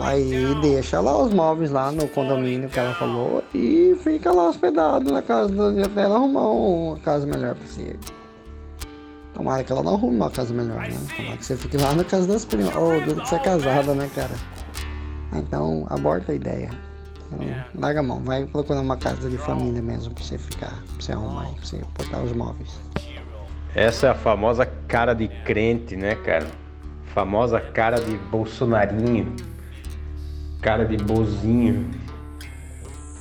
[0.00, 5.12] Aí deixa lá os móveis lá no condomínio que ela falou e fica lá hospedado
[5.12, 7.94] na casa até ela arrumar uma casa melhor pra você.
[9.34, 10.96] Tomara que ela não arrume uma casa melhor, né?
[11.14, 12.74] Tomara que você fique lá na casa das primas.
[12.74, 14.63] Ô, oh, duro que você é casada, né, cara?
[15.34, 16.70] Então, aborta a ideia.
[17.26, 21.00] Então, larga a mão, vai procurando uma casa de família mesmo pra você ficar, pra
[21.00, 22.80] você arrumar, pra você botar os móveis.
[23.74, 26.46] Essa é a famosa cara de crente, né, cara?
[27.12, 29.34] Famosa cara de bolsonarinho.
[30.60, 31.90] Cara de bozinho.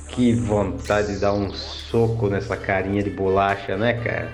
[0.08, 4.32] Que vontade de dar um soco nessa carinha de bolacha, né, cara?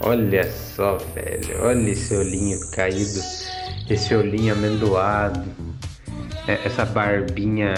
[0.00, 1.62] Olha só, velho.
[1.62, 3.20] Olha esse olhinho caído.
[3.88, 5.83] Esse olhinho amendoado é,
[6.46, 7.74] essa barbinha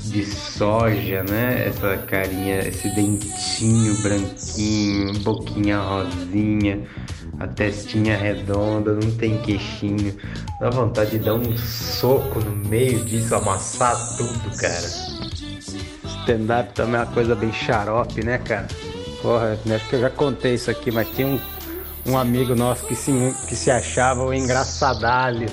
[0.00, 1.66] de soja, né?
[1.68, 6.80] Essa carinha, esse dentinho branquinho, boquinha rosinha,
[7.38, 10.16] a testinha redonda, não tem queixinho.
[10.60, 14.86] Dá vontade de dar um soco no meio disso, amassar tudo, cara.
[16.22, 18.68] Stand-up também é uma coisa bem xarope, né, cara?
[19.20, 21.40] Porra, acho que eu já contei isso aqui, mas tinha um,
[22.06, 23.12] um amigo nosso que se,
[23.48, 25.48] que se achava o engraçadalho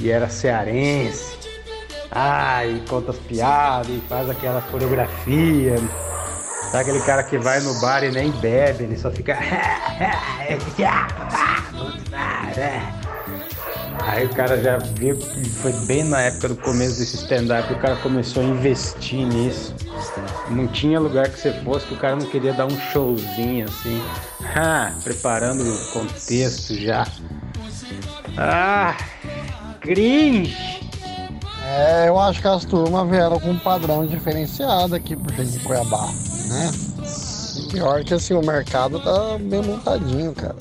[0.00, 1.43] e era cearense.
[2.14, 5.76] Ah, e conta as piadas e faz aquela coreografia.
[6.70, 9.36] Sabe aquele cara que vai no bar e nem bebe, ele só fica.
[14.06, 15.18] Aí o cara já viu,
[15.62, 19.74] foi bem na época do começo desse stand-up, o cara começou a investir nisso.
[20.50, 24.02] Não tinha lugar que você fosse que o cara não queria dar um showzinho assim,
[25.02, 27.06] preparando o contexto já.
[28.36, 28.96] Ah,
[29.80, 30.83] cringe!
[31.76, 36.06] É, eu acho que as turmas vieram com um padrão diferenciado aqui pro de Cuiabá,
[36.06, 36.70] né?
[37.56, 40.54] E pior que assim, o mercado tá bem montadinho, cara.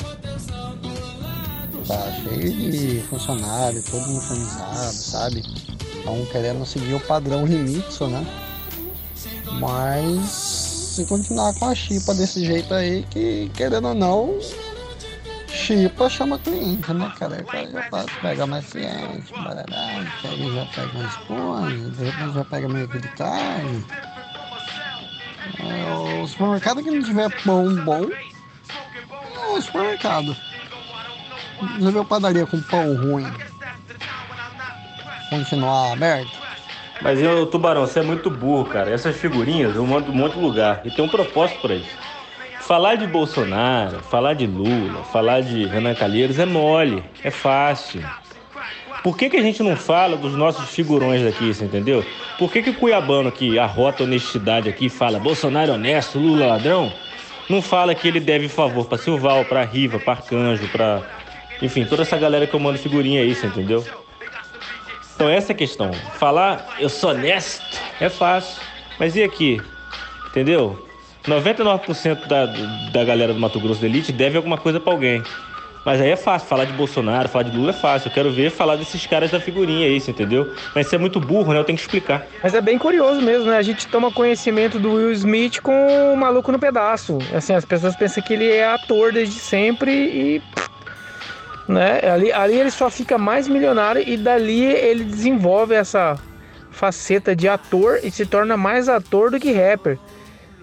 [1.88, 5.44] Tá cheio de funcionário, todo uniformizado, sabe?
[5.96, 8.26] Estão querendo seguir o padrão Rimitsu, né?
[9.60, 10.32] Mas
[10.96, 14.40] se continuar com a chipa desse jeito aí, que querendo ou não,
[15.64, 17.38] Chipa chama cliente, né, cara?
[17.38, 22.88] Já pega mais cliente, barará, pega, já pega mais pães, de repente já pega meio
[22.88, 23.86] de carne.
[25.60, 30.36] É, o supermercado que não tiver pão bom, é o supermercado.
[31.80, 33.26] já viu padaria com pão ruim
[35.30, 36.44] continuar aberto?
[37.02, 38.92] Mas eu, Tubarão, você é muito burro, cara.
[38.92, 40.82] Essas figurinhas eu mando um monte de lugar.
[40.86, 42.13] E tem um propósito pra isso.
[42.66, 48.02] Falar de Bolsonaro, falar de Lula, falar de Renan Calheiros é mole, é fácil.
[49.04, 52.06] Por que, que a gente não fala dos nossos figurões daqui, você entendeu?
[52.40, 56.92] Por que, que o Cuiabano que arrota honestidade aqui fala Bolsonaro é honesto, Lula ladrão?
[57.50, 61.02] Não fala que ele deve favor pra Silval, pra Riva, pra Arcanjo, pra.
[61.62, 63.86] Enfim, toda essa galera que eu mando figurinha aí, você entendeu?
[65.16, 65.92] Então essa é a questão.
[66.18, 68.62] Falar eu sou honesto é fácil.
[68.98, 69.62] Mas e aqui?
[70.28, 70.88] Entendeu?
[71.26, 72.46] 99% da,
[72.92, 75.24] da galera do Mato Grosso da Elite deve alguma coisa pra alguém.
[75.86, 78.08] Mas aí é fácil, falar de Bolsonaro, falar de Lula é fácil.
[78.08, 80.54] Eu quero ver falar desses caras da figurinha aí, entendeu?
[80.74, 81.60] Mas você é muito burro, né?
[81.60, 82.26] Eu tenho que explicar.
[82.42, 83.58] Mas é bem curioso mesmo, né?
[83.58, 87.18] A gente toma conhecimento do Will Smith com o maluco no pedaço.
[87.34, 90.42] Assim, as pessoas pensam que ele é ator desde sempre e.
[91.68, 92.00] Né?
[92.10, 96.18] Ali, ali ele só fica mais milionário e dali ele desenvolve essa
[96.72, 99.98] faceta de ator e se torna mais ator do que rapper.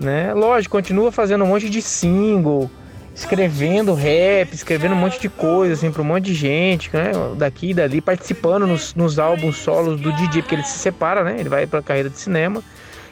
[0.00, 0.32] Né?
[0.32, 2.70] Lógico, continua fazendo um monte de single,
[3.14, 7.12] escrevendo rap, escrevendo um monte de coisa assim para um monte de gente, né?
[7.36, 11.36] Daqui e dali, participando nos, nos álbuns solos do DJ, porque ele se separa, né?
[11.38, 12.62] Ele vai para a carreira de cinema.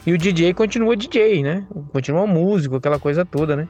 [0.06, 1.64] E o DJ continua DJ, né?
[1.92, 3.68] Continua músico, aquela coisa toda, né?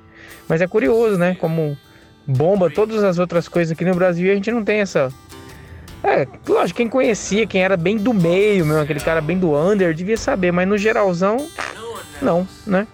[0.48, 1.34] Mas é curioso, né?
[1.34, 1.76] Como
[2.24, 5.12] bomba todas as outras coisas aqui no Brasil a gente não tem essa.
[6.04, 10.16] É, lógico, quem conhecia, quem era bem do meio, aquele cara bem do under, devia
[10.16, 11.48] saber, mas no geralzão,
[12.22, 12.86] não, né?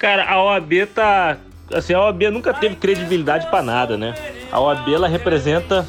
[0.00, 1.36] Cara, a OAB tá.
[1.72, 4.14] Assim, a OAB nunca teve credibilidade pra nada, né?
[4.50, 5.86] A OAB ela representa.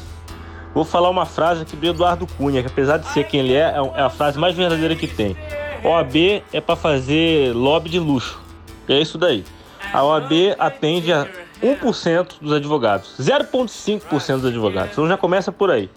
[0.74, 3.74] Vou falar uma frase aqui do Eduardo Cunha, que apesar de ser quem ele é,
[3.94, 5.34] é a frase mais verdadeira que tem.
[5.82, 8.38] OAB é para fazer lobby de luxo.
[8.86, 9.44] É isso daí.
[9.92, 11.26] A OAB atende a
[11.62, 14.92] 1% dos advogados, 0,5% dos advogados.
[14.92, 15.90] Então já começa por aí.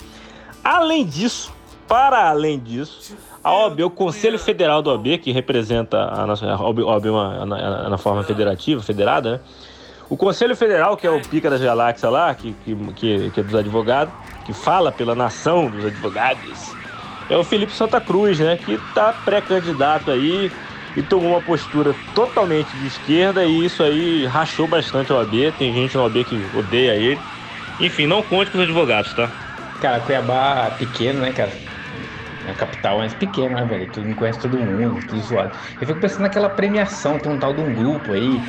[0.63, 1.53] Além disso,
[1.87, 3.15] para além disso,
[3.45, 7.45] a OAB, o Conselho Federal da OAB, que representa a nossa a OAB, OAB uma,
[7.45, 9.39] na, na, forma federativa, federada, né?
[10.09, 13.53] O Conselho Federal, que é o pica das galáxias lá, que, que, que, é dos
[13.53, 14.11] advogados,
[14.47, 16.73] que fala pela nação dos advogados,
[17.29, 18.57] é o Felipe Santa Cruz, né?
[18.57, 20.51] Que tá pré-candidato aí
[20.97, 25.53] e tomou uma postura totalmente de esquerda e isso aí rachou bastante a OAB.
[25.59, 27.19] Tem gente na OAB que odeia ele.
[27.79, 29.29] Enfim, não conte com os advogados, tá?
[29.79, 31.51] Cara, Cuiabá pequeno, né, cara?
[32.45, 33.87] É a capital mais pequena, né, velho?
[33.91, 35.57] Todo mundo conhece todo mundo, tudo zoado.
[35.79, 38.47] Eu fico pensando naquela premiação, tem um tal de um grupo aí,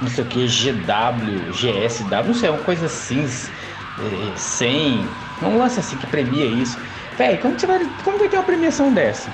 [0.00, 3.26] não sei o que, GW, GSW, não sei, uma coisa assim,
[3.98, 6.78] é, 100, um lance assim que premia isso.
[7.16, 9.32] Velho, como, você vai, como vai ter uma premiação dessa?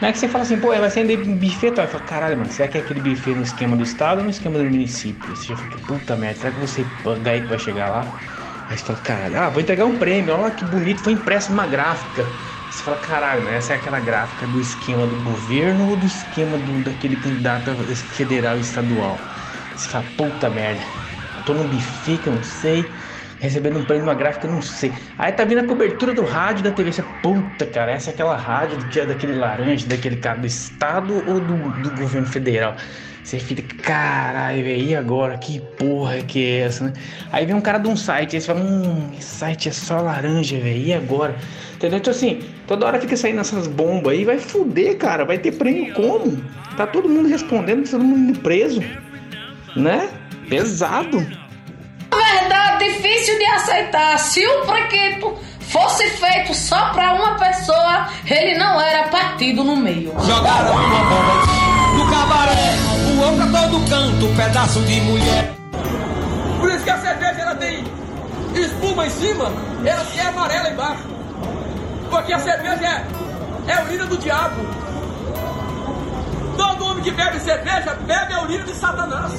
[0.00, 1.82] Não é que você fala assim, pô, vai ser um buffet, tá?
[1.82, 4.30] Eu falo, caralho, mano, será que é aquele buffet no esquema do estado ou no
[4.30, 5.34] esquema do município?
[5.34, 8.12] Você já fica, puta merda, será que você paga aí que vai chegar lá?
[8.68, 11.66] Aí você fala, caralho, ah, vou entregar um prêmio, olha que bonito, foi impresso uma
[11.66, 12.34] gráfica.
[12.74, 16.80] Você fala, caralho, essa é aquela gráfica do esquema do governo ou do esquema do,
[16.80, 19.30] daquele candidato federal e estadual?
[19.72, 20.82] Você fala, puta merda,
[21.36, 22.92] eu tô num buffet que eu não sei,
[23.38, 24.98] recebendo um prêmio numa gráfica, não sei.
[25.16, 26.92] Aí tá vindo a cobertura do rádio da TV.
[26.92, 31.14] Você, puta, cara, essa é aquela rádio do dia daquele laranja, daquele cara do estado
[31.14, 32.74] ou do, do governo federal?
[33.24, 35.38] Você fica, caralho, velho, e agora?
[35.38, 36.92] Que porra que é essa, né?
[37.32, 39.96] Aí vem um cara de um site, aí você fala, hum, esse site é só
[40.00, 41.34] laranja, velho, e agora?
[41.74, 41.98] Entendeu?
[41.98, 45.92] Então assim, toda hora fica saindo essas bombas aí, vai fuder, cara, vai ter prêmio
[45.94, 46.44] como?
[46.76, 48.80] Tá todo mundo respondendo, todo mundo preso,
[49.74, 50.10] né?
[50.48, 51.26] Pesado
[52.14, 54.18] verdade difícil de aceitar.
[54.18, 60.12] Se o prequito fosse feito só para uma pessoa, ele não era partido no meio.
[60.20, 62.83] Jogaram uma bomba no cabaré,
[63.24, 65.54] voou pra todo canto, pedaço de mulher.
[66.60, 67.84] Por isso que a cerveja ela tem
[68.54, 69.50] espuma em cima,
[69.84, 71.04] ela é amarela embaixo.
[72.10, 73.06] Porque a cerveja é,
[73.70, 74.60] é a urina do diabo.
[76.56, 79.32] Todo homem que bebe cerveja bebe a urina de Satanás.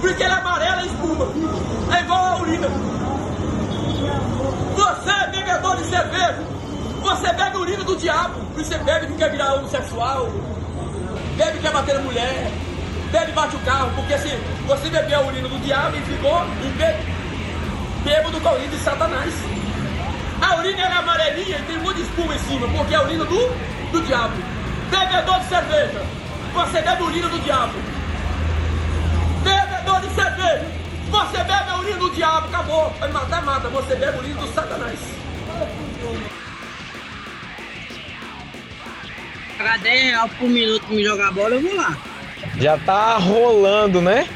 [0.00, 1.26] Porque ela é amarela e espuma.
[1.96, 2.68] É igual a urina.
[4.74, 6.44] Você é bebedor de cerveja.
[7.00, 8.34] Você bebe a urina do diabo.
[8.56, 10.28] Você bebe que quer virar homossexual.
[11.36, 12.50] Bebe que quer bater a mulher.
[13.10, 13.90] Bebe bate o carro.
[13.94, 14.28] Porque se
[14.66, 17.02] você bebeu a urina do diabo e ficou e bebe,
[18.04, 19.34] bêbado com a urina de Satanás.
[20.40, 22.68] A urina é amarelinha e tem um de espuma em cima.
[22.68, 23.48] Porque é a urina do,
[23.92, 24.34] do diabo.
[24.90, 26.02] Bebedor de cerveja.
[26.54, 27.94] Você bebe a urina do diabo
[29.44, 30.66] bebedor de cerveja.
[31.10, 32.92] Você bebe a urina do diabo, acabou.
[32.98, 33.68] Vai matar, mata.
[33.68, 34.98] Você bebe a urina do satanás.
[39.56, 41.96] Pagar 10 reais por minuto pra me jogar bola, eu vou lá.
[42.58, 44.28] Já tá rolando, né?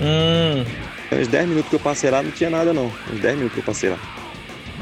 [0.00, 0.64] Hum.
[1.12, 2.92] Uns 10 minutos que eu passei lá não tinha nada não.
[3.12, 3.98] Uns 10 minutos que eu passei lá.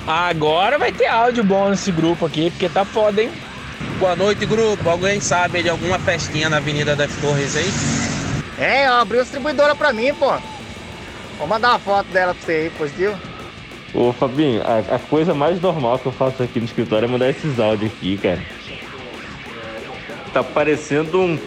[0.07, 3.31] Agora vai ter áudio bom nesse grupo aqui, porque tá foda, hein?
[3.99, 4.89] Boa noite, grupo.
[4.89, 7.71] Alguém sabe de alguma festinha na Avenida das Torres aí?
[8.59, 10.33] É, ó, abriu a distribuidora pra mim, pô.
[11.39, 13.17] Vou mandar uma foto dela pra você aí, positivo.
[13.95, 17.29] Ô Fabinho, a, a coisa mais normal que eu faço aqui no escritório é mandar
[17.29, 18.41] esses áudios aqui, cara.
[20.33, 21.39] Tá parecendo um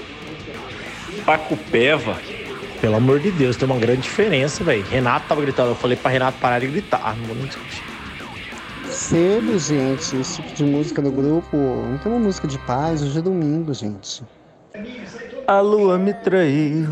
[1.25, 2.17] Paco Peva.
[2.79, 4.83] Pelo amor de Deus, tem uma grande diferença, velho.
[4.83, 7.83] Renato tava gritando, eu falei pra Renato parar de gritar, não vou nem discutir.
[8.89, 11.57] Cedo, gente, esse tipo de música no grupo.
[11.57, 14.23] Não tem uma música de paz, hoje é domingo, gente.
[15.47, 16.89] A lua me traiu,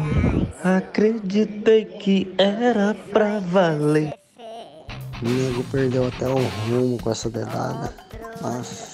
[0.64, 4.14] acreditei que era pra valer.
[5.22, 6.38] O nego perdeu até o
[6.68, 7.94] rumo com essa dedada.
[8.42, 8.93] Nossa.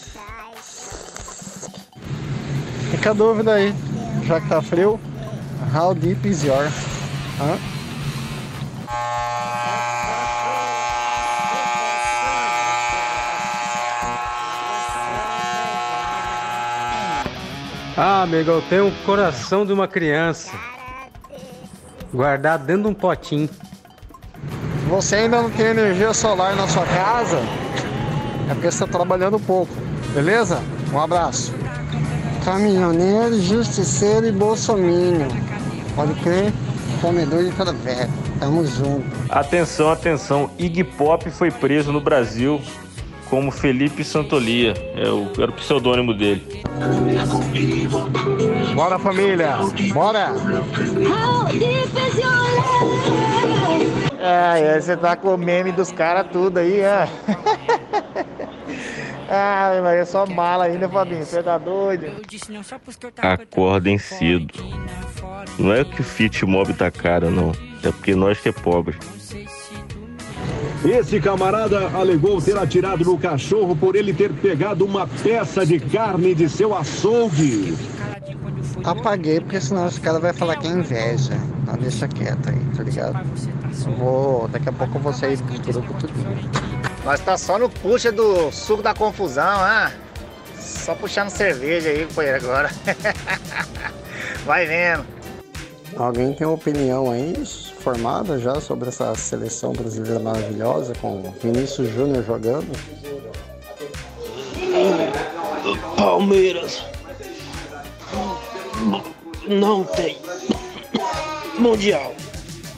[2.91, 3.73] Fica a dúvida aí,
[4.25, 4.99] já que tá frio,
[5.73, 6.67] how deep is your?
[7.39, 7.57] Hã?
[17.95, 20.51] Ah, amigo, eu tenho o coração de uma criança.
[22.13, 23.49] Guardado dentro de um potinho.
[24.87, 27.37] Você ainda não tem energia solar na sua casa,
[28.49, 29.71] é porque você está trabalhando pouco,
[30.13, 30.59] beleza?
[30.91, 31.53] Um abraço.
[32.43, 35.27] Caminhoneiro, justiceiro e bolsominion.
[35.95, 36.53] Pode crer,
[37.01, 38.09] comedor de cada velho.
[38.39, 39.05] Tamo junto.
[39.29, 40.49] Atenção, atenção.
[40.57, 42.61] Iggy Pop foi preso no Brasil
[43.29, 44.73] como Felipe Santolia.
[44.95, 46.63] É o, era o pseudônimo dele.
[48.73, 49.57] Bora família,
[49.93, 50.33] bora!
[54.19, 57.07] É, aí você tá com o meme dos caras tudo aí, é.
[59.30, 61.23] Ah, mas é só mala ainda, Fabinho.
[61.23, 62.07] Você tá doido?
[63.21, 64.53] Acordem cedo.
[65.59, 67.51] Não é que o Fit Mob tá caro, não.
[67.84, 68.97] É porque nós que é pobre.
[70.84, 76.34] Esse camarada alegou ter atirado no cachorro por ele ter pegado uma peça de carne
[76.34, 77.75] de seu açougue.
[78.84, 81.34] Apaguei porque senão esse cara vai falar que é inveja.
[81.66, 83.20] Não deixa quieto aí, tá ligado?
[83.86, 84.47] Eu vou.
[84.47, 86.14] Daqui a pouco eu vou sair do grupo tudo.
[87.05, 89.91] Nós tá só no puxa do suco da confusão, ah.
[90.57, 92.70] Só puxando cerveja aí, companheiro, agora.
[94.45, 95.05] Vai vendo.
[95.97, 97.34] Alguém tem uma opinião aí
[97.80, 102.72] formada já sobre essa seleção brasileira maravilhosa com Vinícius Júnior jogando?
[105.97, 106.84] Palmeiras.
[109.47, 110.17] Não tem.
[111.57, 112.13] Mundial.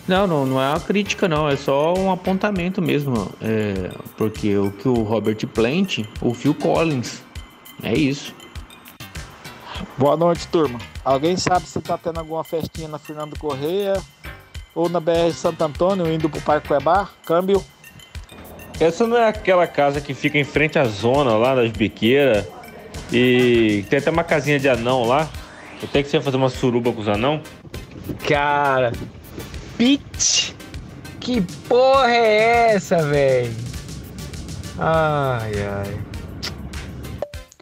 [0.07, 1.47] Não, não, não é uma crítica, não.
[1.47, 3.31] É só um apontamento mesmo.
[3.41, 7.21] É, porque o que o Robert Plant, o Phil Collins.
[7.83, 8.33] É isso.
[9.97, 10.79] Boa noite, turma.
[11.03, 13.93] Alguém sabe se tá tendo alguma festinha na Fernando Correia
[14.73, 17.09] ou na BR Santo Antônio, indo pro Parque Cuiabá?
[17.25, 17.63] Câmbio.
[18.79, 22.47] Essa não é aquela casa que fica em frente à zona lá das biqueiras
[23.11, 25.29] e tem até uma casinha de anão lá.
[25.81, 27.41] Eu tenho que você fazer uma suruba com os anão?
[28.27, 28.91] Cara,
[29.77, 30.53] Pitch!
[31.19, 33.55] Que porra é essa, velho?
[34.77, 36.01] Ai, ai.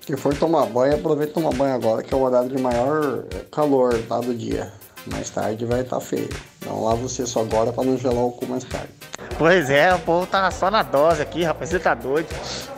[0.06, 3.24] Se for tomar banho, aproveita e tomar banho agora, que é o horário de maior
[3.52, 4.72] calor tá, do dia.
[5.06, 6.30] Mais tarde vai estar tá feio.
[6.60, 8.90] Então lá você só agora pra não gelar o cu mais tarde.
[9.38, 11.70] Pois é, o povo tá só na dose aqui, rapaz.
[11.70, 12.28] Você tá doido.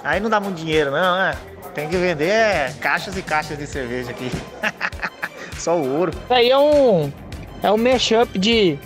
[0.04, 1.36] Aí não dá muito dinheiro, não, né?
[1.74, 4.30] Tem que vender caixas e caixas de cerveja aqui.
[5.62, 6.12] só o ouro.
[6.12, 7.12] Isso aí é um.
[7.64, 8.78] É um mashup de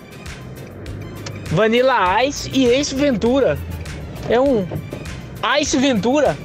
[1.51, 3.57] Vanilla Ice e Ace Ventura.
[4.29, 4.67] É um
[5.59, 6.37] Ice Ventura.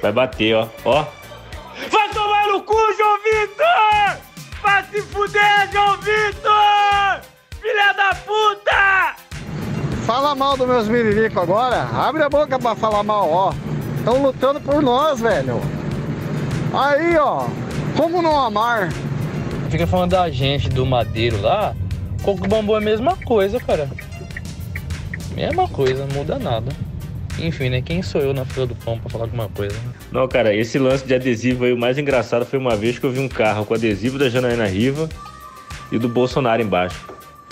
[0.00, 0.68] Vai bater, ó.
[0.84, 1.04] Ó.
[1.90, 4.18] Vai tomar no cu, João Vitor!
[4.62, 7.20] Vai se fuder, João Vitor!
[7.60, 9.16] Filha da puta!
[10.06, 11.88] Fala mal dos meus miririco agora.
[11.94, 13.52] Abre a boca pra falar mal, ó.
[13.98, 15.60] Estão lutando por nós, velho.
[16.74, 17.46] Aí, ó.
[17.96, 18.90] Como não amar?
[19.70, 21.74] Fica falando da gente do Madeiro lá.
[22.22, 23.88] Coco bambu é a mesma coisa, cara.
[25.34, 26.72] Mesma coisa, não muda nada.
[27.38, 27.80] Enfim, né?
[27.80, 29.74] Quem sou eu na fila do pão pra falar alguma coisa?
[29.74, 29.92] Né?
[30.12, 33.10] Não, cara, esse lance de adesivo aí, o mais engraçado foi uma vez que eu
[33.10, 35.08] vi um carro com adesivo da Janaína Riva
[35.90, 37.06] e do Bolsonaro embaixo.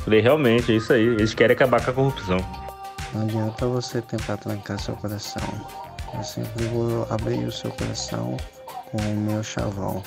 [0.04, 1.02] Falei, realmente, é isso aí.
[1.02, 2.38] Eles querem acabar com a corrupção.
[3.14, 5.42] Não adianta você tentar trancar seu coração.
[6.14, 8.36] Eu sempre vou abrir o seu coração
[8.90, 10.02] com o meu chavão.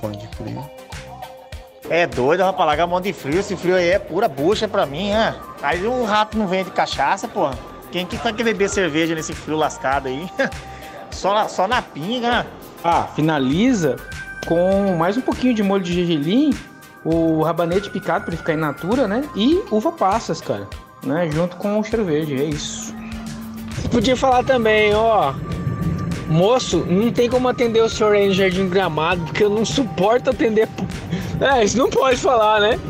[0.00, 0.58] Pode crer.
[1.90, 3.40] É doido, rapaz, largar a mão de frio.
[3.40, 5.34] Esse frio aí é pura bucha pra mim, né?
[5.62, 7.58] Aí um rato não vende cachaça, porra.
[7.90, 10.28] Quem que vai querer beber cerveja nesse frio lascado aí?
[11.10, 12.46] só, só na pinga, né?
[12.82, 13.96] Ah, finaliza
[14.46, 16.54] com mais um pouquinho de molho de gergelim
[17.04, 19.28] o rabanete picado para ele ficar in natura, né?
[19.36, 20.66] E uva passas, cara,
[21.04, 21.30] né?
[21.30, 22.94] Junto com o verde, é isso.
[23.90, 25.34] Podia falar também, ó.
[26.34, 30.30] Moço, não tem como atender o senhor aí no Jardim Gramado, porque eu não suporto
[30.30, 30.68] atender.
[31.40, 32.80] É, isso não pode falar, né?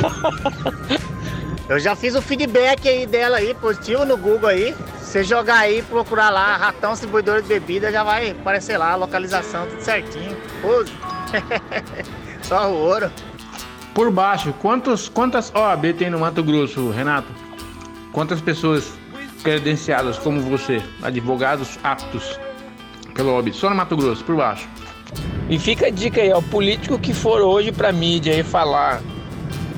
[1.68, 4.74] Eu já fiz o feedback aí dela aí, positivo no Google aí.
[4.98, 9.66] Você jogar aí, procurar lá, ratão distribuidor de bebida, já vai aparecer lá, a localização,
[9.66, 10.34] tudo certinho.
[10.62, 10.90] Pose.
[12.42, 13.12] Só o ouro.
[13.94, 17.28] Por baixo, quantos, quantas OAB tem no Mato Grosso, Renato?
[18.10, 18.90] Quantas pessoas
[19.44, 22.40] credenciadas como você, advogados aptos
[23.10, 23.52] pelo OAB?
[23.52, 24.68] Só no Mato Grosso, por baixo.
[25.48, 29.02] E fica a dica aí, ó, político que for hoje pra mídia aí falar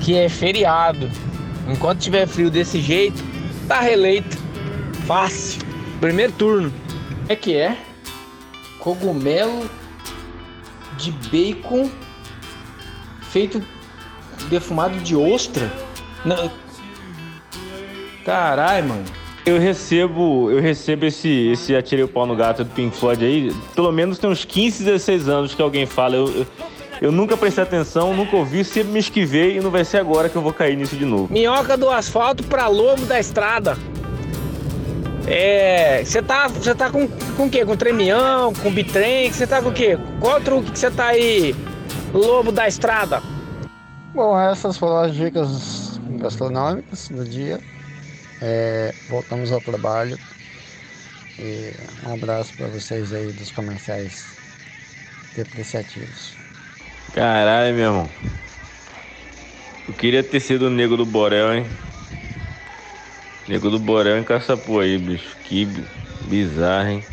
[0.01, 1.11] que é feriado,
[1.69, 3.23] enquanto tiver frio desse jeito,
[3.69, 4.37] tá reeleito.
[5.07, 5.63] Fácil.
[6.01, 6.73] Primeiro turno.
[7.29, 7.77] É que é
[8.79, 9.71] cogumelo
[10.99, 11.89] de bacon
[13.31, 13.63] feito
[14.51, 15.73] defumado de ostra.
[16.25, 16.51] Não.
[18.25, 19.22] Caralho, mano.
[19.45, 23.53] Eu recebo, eu recebo esse, esse Atirei o Pau no Gato do Pink Floyd aí,
[23.75, 26.15] pelo menos tem uns 15, 16 anos que alguém fala.
[26.15, 26.47] Eu, eu,
[27.01, 30.37] eu nunca prestei atenção, nunca ouvi, sempre me esquivei e não vai ser agora que
[30.37, 31.33] eu vou cair nisso de novo.
[31.33, 33.77] Minhoca do asfalto pra lobo da estrada.
[35.27, 36.05] É.
[36.05, 37.65] Você tá, você tá com, com o quê?
[37.65, 39.33] Com tremião, com bitrem?
[39.33, 39.99] Você tá com o quê?
[40.21, 41.53] Qual truque que você tá aí,
[42.15, 43.21] lobo da estrada?
[44.15, 47.59] Bom, essas foram as dicas gastronômicas do dia.
[48.43, 50.19] É, voltamos ao trabalho.
[51.39, 51.73] E
[52.05, 54.25] um abraço para vocês aí dos comerciais
[55.37, 56.35] depreciativos.
[57.15, 58.09] Caralho, meu irmão.
[59.87, 61.67] Eu queria ter sido o nego do Borel, hein?
[63.49, 65.37] Nego do Borel em Caçapu aí, bicho.
[65.45, 65.69] Que
[66.23, 67.05] bizarro, hein?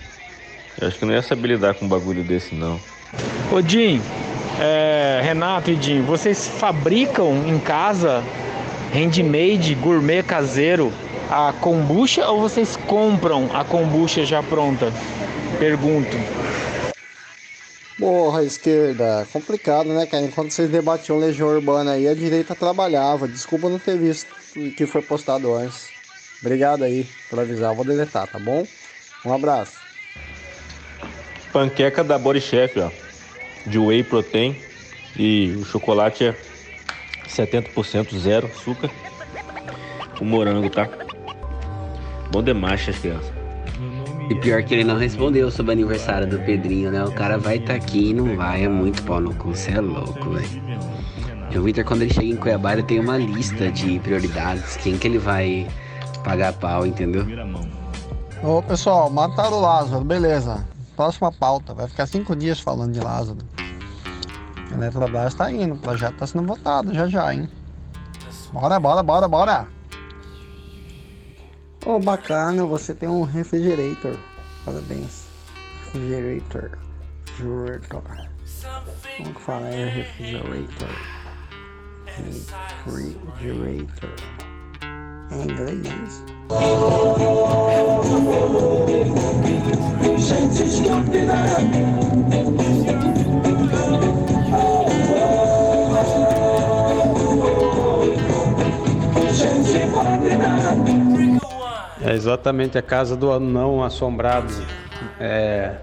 [0.79, 2.79] Eu acho que não ia saber lidar com um bagulho desse, não.
[3.51, 4.01] Ô Jim,
[4.59, 8.23] é, Renato e Jim, vocês fabricam em casa
[8.93, 10.91] handmade, gourmet caseiro,
[11.29, 14.91] a kombucha ou vocês compram a kombucha já pronta?
[15.59, 16.17] Pergunto.
[17.99, 20.23] Porra, esquerda, complicado, né, cara?
[20.23, 23.27] Enquanto vocês debatiam Legião Urbana aí, a direita trabalhava.
[23.27, 25.89] Desculpa não ter visto o que foi postado antes.
[26.41, 28.65] Obrigado aí por avisar, vou deletar, tá bom?
[29.25, 29.73] Um abraço.
[31.51, 32.89] Panqueca da Body Chef, ó.
[33.65, 34.55] De whey protein.
[35.17, 36.35] E o chocolate é
[37.27, 38.89] 70% zero açúcar.
[40.21, 40.89] O morango, tá?
[42.31, 43.31] Bom demais, as crianças.
[44.29, 47.03] E pior que ele não respondeu sobre o aniversário do Pedrinho, né?
[47.03, 49.71] O cara vai estar tá aqui e não vai, é muito pau no cu, você
[49.71, 50.61] é louco, velho.
[51.57, 55.07] O Victor, quando ele chega em Cuiabá, ele tem uma lista de prioridades, quem que
[55.07, 55.67] ele vai
[56.23, 57.25] pagar pau, entendeu?
[58.43, 60.63] Ô pessoal, mataram o Lázaro, beleza.
[60.95, 63.39] Próxima pauta, vai ficar cinco dias falando de Lázaro.
[64.71, 67.49] A Eletrobras tá indo, o projeto tá sendo votado já já, hein?
[68.53, 69.78] Bora, bora, bora, bora!
[71.91, 74.15] Oh, bacana, você tem um refrigerator.
[74.63, 75.23] Parabéns.
[75.85, 76.77] Refrigerator.
[77.25, 78.29] Refrigerator.
[79.17, 79.67] Como que fala?
[79.69, 80.87] É refrigerator.
[82.85, 84.13] Refrigerator.
[85.31, 86.23] É inglês
[90.19, 91.33] Gente estúpida.
[102.01, 104.53] É exatamente a casa do anão assombrado.
[105.19, 105.75] É...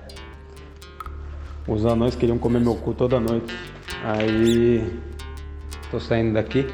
[1.69, 3.55] Os anões queriam comer meu cu toda noite.
[4.03, 4.99] Aí
[5.91, 6.67] tô saindo daqui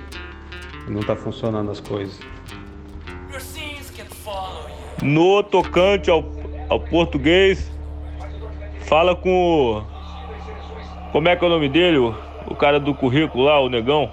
[0.86, 2.18] e não tá funcionando as coisas.
[5.02, 6.24] No tocante ao,
[6.68, 7.68] ao português,
[8.86, 9.82] fala com o.
[11.10, 11.98] Como é que é o nome dele?
[11.98, 12.14] O,
[12.46, 14.12] o cara do currículo lá, o negão.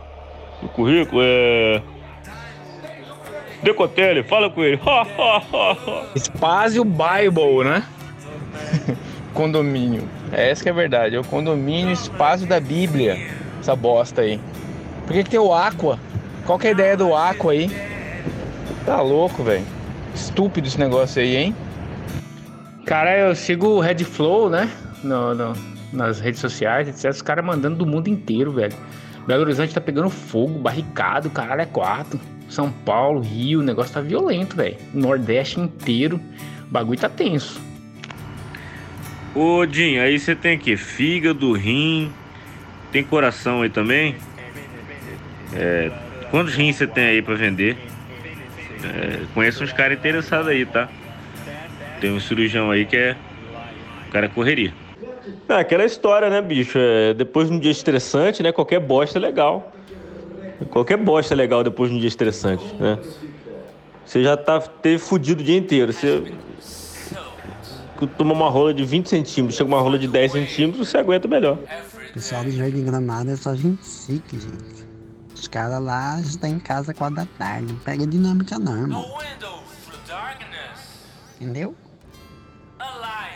[0.61, 1.83] Do currículo é.
[3.61, 4.79] Decotelli, fala com ele.
[6.15, 7.83] Espásio Bible, né?
[9.33, 10.07] condomínio.
[10.31, 11.15] É essa que é a verdade.
[11.15, 13.17] É o condomínio espaço da Bíblia.
[13.59, 14.39] Essa bosta aí.
[15.05, 15.99] Por que, que tem o Aqua?
[16.45, 17.69] Qual que é a ideia do Aqua aí?
[18.85, 19.65] Tá louco, velho.
[20.13, 21.55] Estúpido esse negócio aí, hein?
[22.85, 24.69] Cara, eu sigo o Red Flow, né?
[25.03, 25.53] No, no,
[25.93, 27.11] nas redes sociais, etc.
[27.11, 28.73] Os caras mandando do mundo inteiro, velho.
[29.27, 32.19] Belo Horizonte tá pegando fogo, barricado, caralho, é quarto.
[32.49, 34.75] São Paulo, Rio, o negócio tá violento, velho.
[34.93, 36.19] Nordeste inteiro,
[36.67, 37.61] o bagulho tá tenso.
[39.35, 42.11] Ô, Dinho, aí você tem aqui fígado, rim,
[42.91, 44.15] tem coração aí também?
[45.53, 45.91] É,
[46.31, 47.77] quantos rins você tem aí para vender?
[48.83, 50.89] É, conheço uns caras interessados aí, tá?
[52.01, 53.15] Tem um cirurgião aí que é.
[54.07, 54.73] O cara é correria.
[55.47, 56.77] É aquela história, né, bicho?
[56.79, 58.51] É, depois de um dia estressante, né?
[58.51, 59.71] Qualquer bosta é legal.
[60.69, 62.99] Qualquer bosta é legal depois de um dia estressante, né?
[64.05, 65.93] Você já tá, teve fudido o dia inteiro.
[65.93, 66.33] Você
[68.17, 71.57] toma uma rola de 20 centímetros, chega uma rola de 10 centímetros, você aguenta melhor.
[72.09, 74.89] O pessoal do Jardim Gramado é só gente chique, gente.
[75.33, 77.71] Os caras lá estão em casa 4 da tarde.
[77.71, 79.17] Não pega dinâmica não, irmão.
[81.39, 81.75] Entendeu?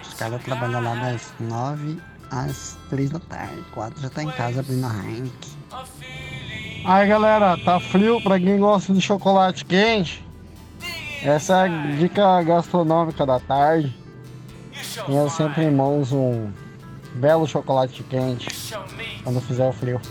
[0.01, 1.97] Os caras trabalham lá das 9
[2.29, 3.63] às 3 da tarde.
[3.73, 5.53] 4 já tá em casa abrindo a Heineken.
[6.85, 10.23] Aí galera, tá frio pra quem gosta de chocolate quente.
[11.23, 13.95] Essa é a dica gastronômica da tarde.
[15.05, 16.49] Tenha sempre em mãos um
[17.15, 18.47] belo chocolate quente
[19.23, 20.01] quando fizer o frio.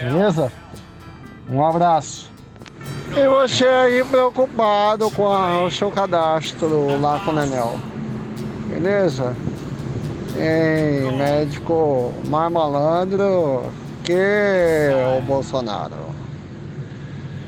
[0.00, 0.52] Beleza?
[1.50, 2.30] Um abraço.
[3.16, 7.80] Eu achei aí preocupado com a- o seu cadastro lá com o Nenel.
[8.68, 9.34] Beleza?
[10.34, 13.64] Tem médico mais malandro
[14.08, 14.88] que
[15.18, 15.96] o Bolsonaro.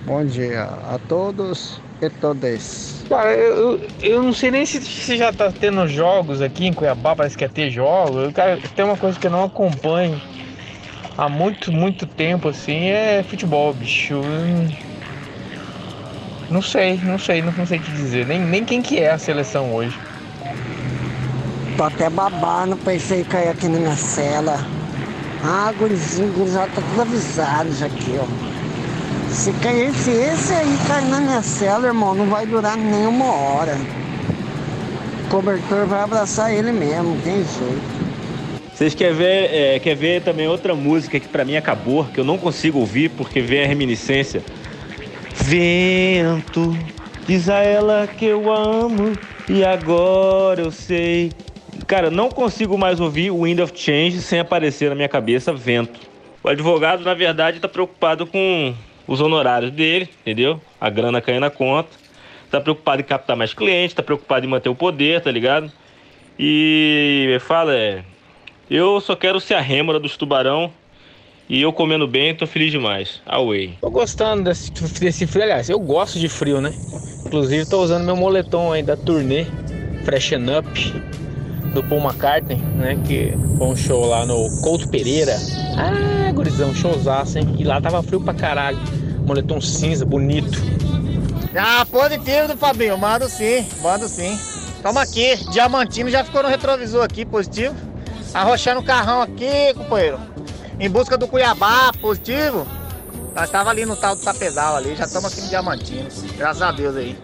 [0.04, 3.02] Bom dia a todos e todas.
[3.08, 6.74] Cara, eu, eu, eu não sei nem se, se já tá tendo jogos aqui em
[6.74, 8.30] Cuiabá, parece que ia ter jogos.
[8.34, 10.20] Cara, tem uma coisa que eu não acompanho
[11.16, 14.16] há muito, muito tempo, assim, é futebol, bicho.
[14.16, 14.68] Hum,
[16.50, 18.26] Não sei, não sei, não, não sei te dizer.
[18.26, 19.98] Nem, nem quem que é a seleção hoje.
[21.78, 24.58] Tô até babando, pensei em cair aqui na minha cela.
[25.42, 28.26] Ah, gurizinho, guri já tá tudo avisado já aqui, ó.
[29.30, 33.32] Se cair esse, esse aí cair na minha cela, irmão, não vai durar nem uma
[33.32, 33.76] hora.
[35.24, 38.00] O cobertor vai abraçar ele mesmo, não tem jeito.
[38.74, 42.24] Vocês querem ver, é, quer ver também outra música que pra mim acabou, que eu
[42.24, 44.42] não consigo ouvir porque vem a reminiscência.
[45.34, 46.76] Vento,
[47.26, 49.12] diz a ela que eu amo
[49.48, 51.30] e agora eu sei.
[51.90, 55.98] Cara, não consigo mais ouvir Wind of Change sem aparecer na minha cabeça vento.
[56.40, 58.72] O advogado, na verdade, tá preocupado com
[59.08, 60.60] os honorários dele, entendeu?
[60.80, 61.88] A grana caindo na conta.
[62.48, 65.72] Tá preocupado em captar mais clientes, tá preocupado em manter o poder, tá ligado?
[66.38, 68.04] E fala, é.
[68.70, 70.72] Eu só quero ser a rêmora dos tubarão.
[71.48, 73.20] E eu comendo bem, tô feliz demais.
[73.26, 73.78] Away.
[73.80, 74.70] Tô gostando desse,
[75.00, 76.72] desse frio, aliás, eu gosto de frio, né?
[77.26, 79.44] Inclusive tô usando meu moletom aí da turnê
[80.04, 81.10] Freshen Up
[81.72, 82.98] do Paul McCartney, né?
[83.06, 85.36] Que foi um show lá no Couto Pereira.
[85.76, 87.56] Ah, gurizão, showzaço, hein?
[87.58, 88.78] E lá tava frio pra caralho.
[89.26, 90.58] Moletom cinza, bonito.
[91.56, 94.38] Ah, positivo do Fabinho, mando sim, mando sim.
[94.82, 97.74] Toma aqui, Diamantino já ficou no retrovisor aqui, positivo.
[98.32, 100.18] Arrochando o carrão aqui, companheiro.
[100.78, 102.66] Em busca do Cuiabá, positivo.
[103.34, 106.08] Nós tava ali no tal do Tapedal ali, já estamos aqui no Diamantino.
[106.36, 107.18] Graças a Deus aí.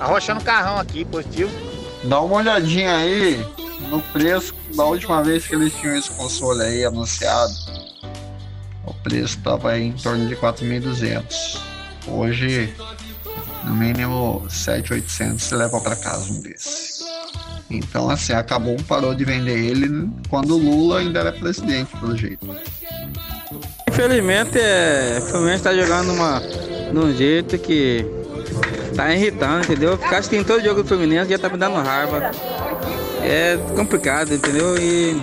[0.00, 1.50] Arrochando o carrão aqui, positivo.
[2.04, 3.44] Dá uma olhadinha aí
[3.88, 7.52] no preço da última vez que eles tinham esse console aí anunciado.
[8.84, 11.60] O preço estava em torno de 4.200.
[12.06, 12.74] Hoje,
[13.64, 17.04] no mínimo 7.800 você leva para casa um desse.
[17.70, 22.46] Então, assim, acabou, parou de vender ele quando o Lula ainda era presidente, pelo jeito.
[23.88, 26.40] Infelizmente, é, Fluminense tá jogando uma,
[26.94, 28.06] um jeito que
[28.96, 29.98] tá irritando, entendeu?
[29.98, 32.30] Ficar assistindo todo jogo do Fluminense já tá me dando raiva.
[33.28, 34.78] É complicado, entendeu?
[34.78, 35.20] E.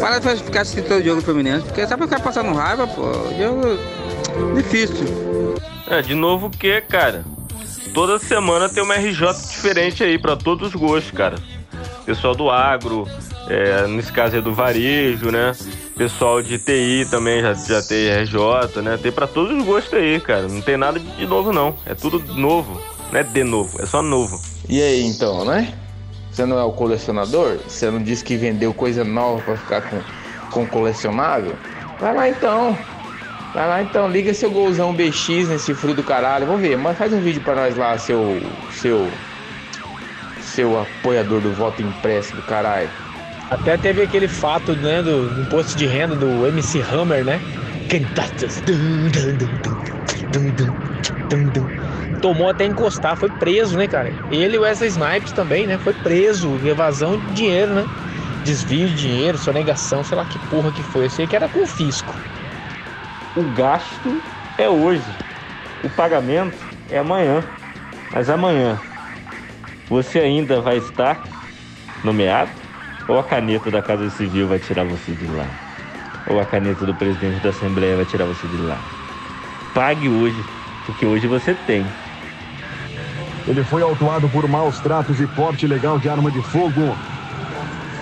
[0.00, 3.04] Para de ficar assistindo todo jogo do Fluminense, porque só pra ficar passando raiva, pô,
[3.38, 3.78] jogo
[4.56, 5.06] difícil.
[5.86, 7.24] É, de novo o que, cara?
[7.94, 11.36] Toda semana tem uma RJ diferente aí pra todos os gostos, cara.
[12.04, 13.06] Pessoal do agro,
[13.48, 15.52] é, nesse caso é do varejo, né?
[15.96, 18.98] Pessoal de TI também já, já tem RJ, né?
[19.00, 20.48] Tem pra todos os gostos aí, cara.
[20.48, 21.76] Não tem nada de novo, não.
[21.86, 22.82] É tudo novo.
[23.12, 24.40] Não é de novo, é só novo.
[24.68, 25.72] E aí, então, né?
[26.34, 27.58] Você não é o colecionador?
[27.64, 30.02] Você não disse que vendeu coisa nova pra ficar com,
[30.50, 31.54] com colecionável?
[32.00, 32.76] Vai lá então.
[33.54, 36.44] Vai lá então, liga seu golzão BX nesse frio do caralho.
[36.44, 38.40] Vamos ver, mas faz um vídeo pra nós lá, seu.
[38.72, 39.06] seu.
[40.40, 42.90] seu apoiador do voto impresso do caralho.
[43.48, 47.40] Até teve aquele fato, né, do imposto de renda do MC Hammer, né?
[47.88, 48.60] Cantatas.
[52.20, 54.14] Tomou até encostar, foi preso, né, cara?
[54.30, 55.78] Ele e o Wesley Snipes também, né?
[55.78, 57.86] Foi preso, evasão de dinheiro, né?
[58.42, 61.06] Desvio de dinheiro, sonegação, sei lá que porra que foi.
[61.06, 62.14] Eu sei que era com fisco.
[63.34, 64.22] O gasto
[64.56, 65.16] é hoje.
[65.82, 66.56] O pagamento
[66.90, 67.44] é amanhã.
[68.12, 68.78] Mas amanhã
[69.88, 71.22] você ainda vai estar
[72.02, 72.50] nomeado?
[73.06, 75.46] Ou a caneta da Casa Civil vai tirar você de lá?
[76.26, 78.80] Ou a caneta do presidente da Assembleia vai tirar você de lá?
[79.74, 80.46] Pague hoje,
[80.86, 81.86] porque hoje você tem.
[83.46, 86.96] Ele foi autuado por maus tratos e porte ilegal de arma de fogo.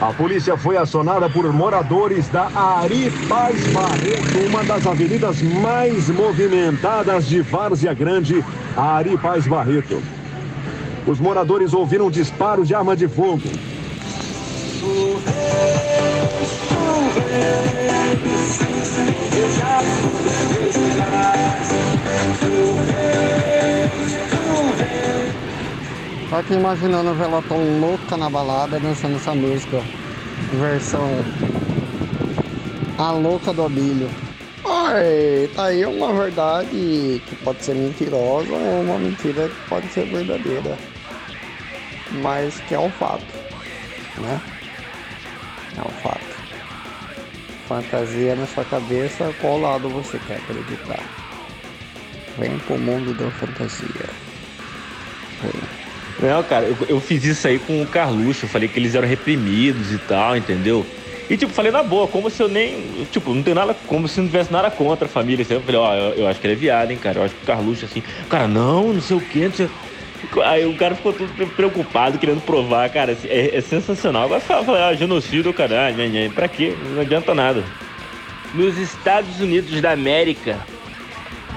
[0.00, 7.26] A polícia foi acionada por moradores da Ari Paz Barreto, uma das avenidas mais movimentadas
[7.26, 8.44] de Várzea Grande,
[8.76, 10.02] a Ari Paz Barreto.
[11.06, 13.42] Os moradores ouviram disparos de arma de fogo.
[26.32, 29.82] Tô aqui imaginando o Velotão louca na balada dançando essa música.
[30.52, 31.24] Versão
[32.96, 34.08] A Louca do Abílio.
[34.64, 40.06] Ai, tá aí uma verdade que pode ser mentirosa ou uma mentira que pode ser
[40.06, 40.78] verdadeira.
[42.22, 43.26] Mas que é um fato,
[44.18, 44.40] né?
[45.76, 46.31] É um fato.
[47.72, 51.02] Fantasia na sua cabeça, qual lado você quer acreditar?
[52.36, 54.10] Vem pro mundo da fantasia.
[55.40, 55.62] Vem.
[56.20, 58.44] Não, cara, eu, eu fiz isso aí com o Carluxo.
[58.44, 60.84] Eu falei que eles eram reprimidos e tal, entendeu?
[61.30, 63.06] E, tipo, falei na boa, como se eu nem.
[63.10, 63.72] Tipo, não tem nada.
[63.72, 65.42] Como se não tivesse nada contra a família.
[65.42, 67.20] Assim, eu falei, ó, eu, eu acho que ele é viado, hein, cara.
[67.20, 68.02] Eu acho que o Carluxo, assim.
[68.28, 69.70] Cara, não, não sei o quê, não sei.
[70.44, 73.16] Aí o cara ficou todo preocupado, querendo provar, cara.
[73.24, 74.24] É, é sensacional.
[74.24, 75.88] Agora fala, fala ah, genocídio, cara.
[75.88, 76.30] Ah, nha, nha.
[76.30, 76.76] pra quê?
[76.94, 77.64] Não adianta nada.
[78.54, 80.58] Nos Estados Unidos da América,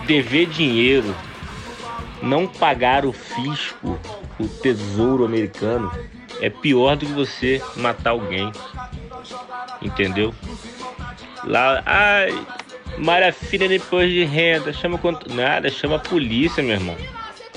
[0.06, 1.16] dever dinheiro,
[2.22, 4.00] não pagar o fisco,
[4.40, 5.92] o tesouro americano,
[6.42, 8.52] é pior do que você matar alguém.
[9.82, 10.34] Entendeu?
[11.44, 12.34] Lá, ai,
[12.98, 15.34] maravilha depois de renda, chama quanto.
[15.34, 16.96] Nada, chama a polícia, meu irmão.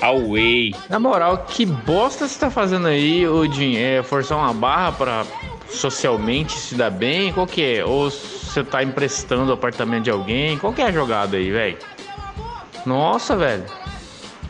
[0.01, 0.73] Away.
[0.89, 3.75] Na moral, que bosta você tá fazendo aí, Odin?
[3.77, 5.25] É forçar uma barra pra
[5.69, 7.31] socialmente se dar bem?
[7.33, 7.85] Qual que é?
[7.85, 10.57] Ou você tá emprestando o apartamento de alguém?
[10.57, 11.77] Qual que é a jogada aí, velho?
[12.85, 13.65] Nossa, velho.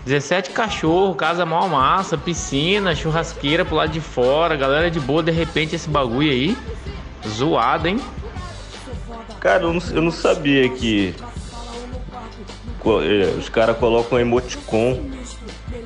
[0.06, 5.32] 17 cachorro, casa mal massa, piscina, churrasqueira pro lado de fora, galera de boa, de
[5.32, 6.58] repente esse bagulho aí.
[7.28, 8.00] Zoado, hein?
[9.39, 11.14] Cara, eu não, eu não sabia que
[12.86, 15.00] eh, os caras colocam emoticon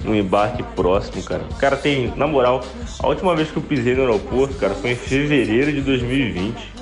[0.04, 1.44] no embarque próximo, cara.
[1.52, 2.64] O cara tem, na moral,
[3.00, 6.74] a última vez que eu pisei no aeroporto, cara, foi em fevereiro de 2020.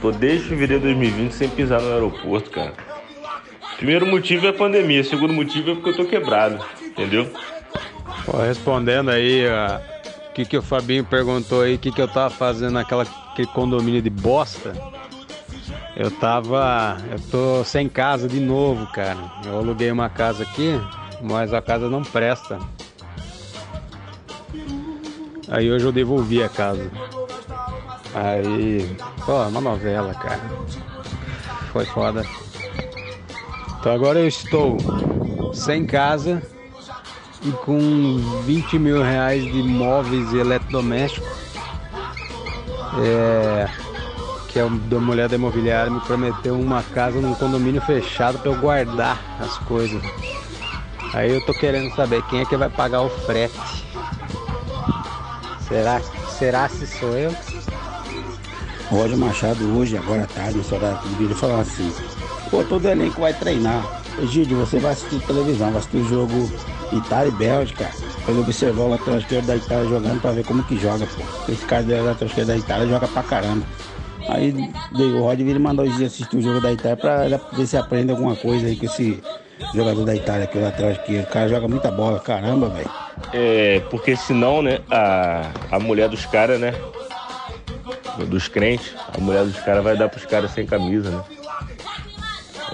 [0.00, 2.72] Tô desde fevereiro de 2020 sem pisar no aeroporto, cara.
[3.76, 7.30] Primeiro motivo é a pandemia, segundo motivo é porque eu tô quebrado, entendeu?
[8.26, 12.30] Pô, respondendo aí o que, que o Fabinho perguntou aí, o que, que eu tava
[12.30, 13.06] fazendo naquela
[13.46, 14.72] condomínio de bosta.
[15.96, 16.96] Eu tava.
[17.10, 19.18] Eu tô sem casa de novo, cara.
[19.44, 20.80] Eu aluguei uma casa aqui,
[21.20, 22.58] mas a casa não presta.
[25.48, 26.90] Aí hoje eu devolvi a casa.
[28.14, 28.96] Aí.
[29.24, 30.40] Pô, é uma novela, cara.
[31.72, 32.24] Foi foda.
[33.78, 34.76] Então agora eu estou
[35.52, 36.42] sem casa
[37.42, 41.28] e com 20 mil reais de móveis e eletrodomésticos.
[43.02, 43.68] É,
[44.48, 48.60] que a da mulher da imobiliária me prometeu uma casa num condomínio fechado para eu
[48.60, 50.02] guardar as coisas.
[51.12, 53.58] Aí eu tô querendo saber quem é que vai pagar o frete.
[55.66, 56.00] Será,
[56.38, 57.34] será se sou eu?
[58.88, 61.92] Roger Machado hoje, agora à tarde, nesse horário de vídeo, falou assim,
[62.50, 63.84] pô, todo elenco vai treinar.
[64.20, 66.50] Egídio, você vai assistir televisão, vai assistir o jogo
[66.92, 67.88] Itália e Bélgica.
[68.26, 71.52] Ele observar o lateral esquerdo da Itália jogando pra ver como que joga, pô.
[71.52, 73.64] Esse cara da lateral esquerdo da Itália joga pra caramba.
[74.28, 74.52] Aí
[74.92, 78.36] o Roger ele mandou hoje assistir o jogo da Itália pra ver se aprende alguma
[78.36, 79.22] coisa aí com esse
[79.74, 81.24] jogador da Itália, que é o lateral esquerdo.
[81.24, 82.90] O cara joga muita bola, caramba, velho.
[83.32, 86.74] É, porque senão, né, a, a mulher dos caras, né?
[88.28, 91.22] Dos crentes, a mulher dos caras vai dar pros caras sem camisa, né?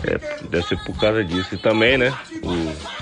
[0.05, 0.19] É,
[0.49, 1.55] deve ser por causa disso.
[1.55, 2.13] E também, né?
[2.43, 2.97] o-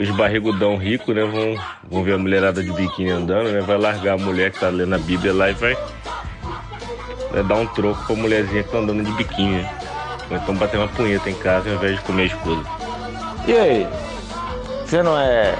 [0.00, 1.24] os barrigudão ricos, né?
[1.24, 1.58] Vão,
[1.90, 3.60] vão ver a mulherada de biquíni andando, né?
[3.60, 5.76] Vai largar a mulher que tá lendo a Bíblia lá e vai,
[7.30, 9.70] vai dar um troco pra mulherzinha que tá andando de biquíni, né?
[10.30, 12.75] Então bater uma punheta em casa ao invés de comer a esposa.
[13.46, 13.88] E aí?
[14.84, 15.54] Você não é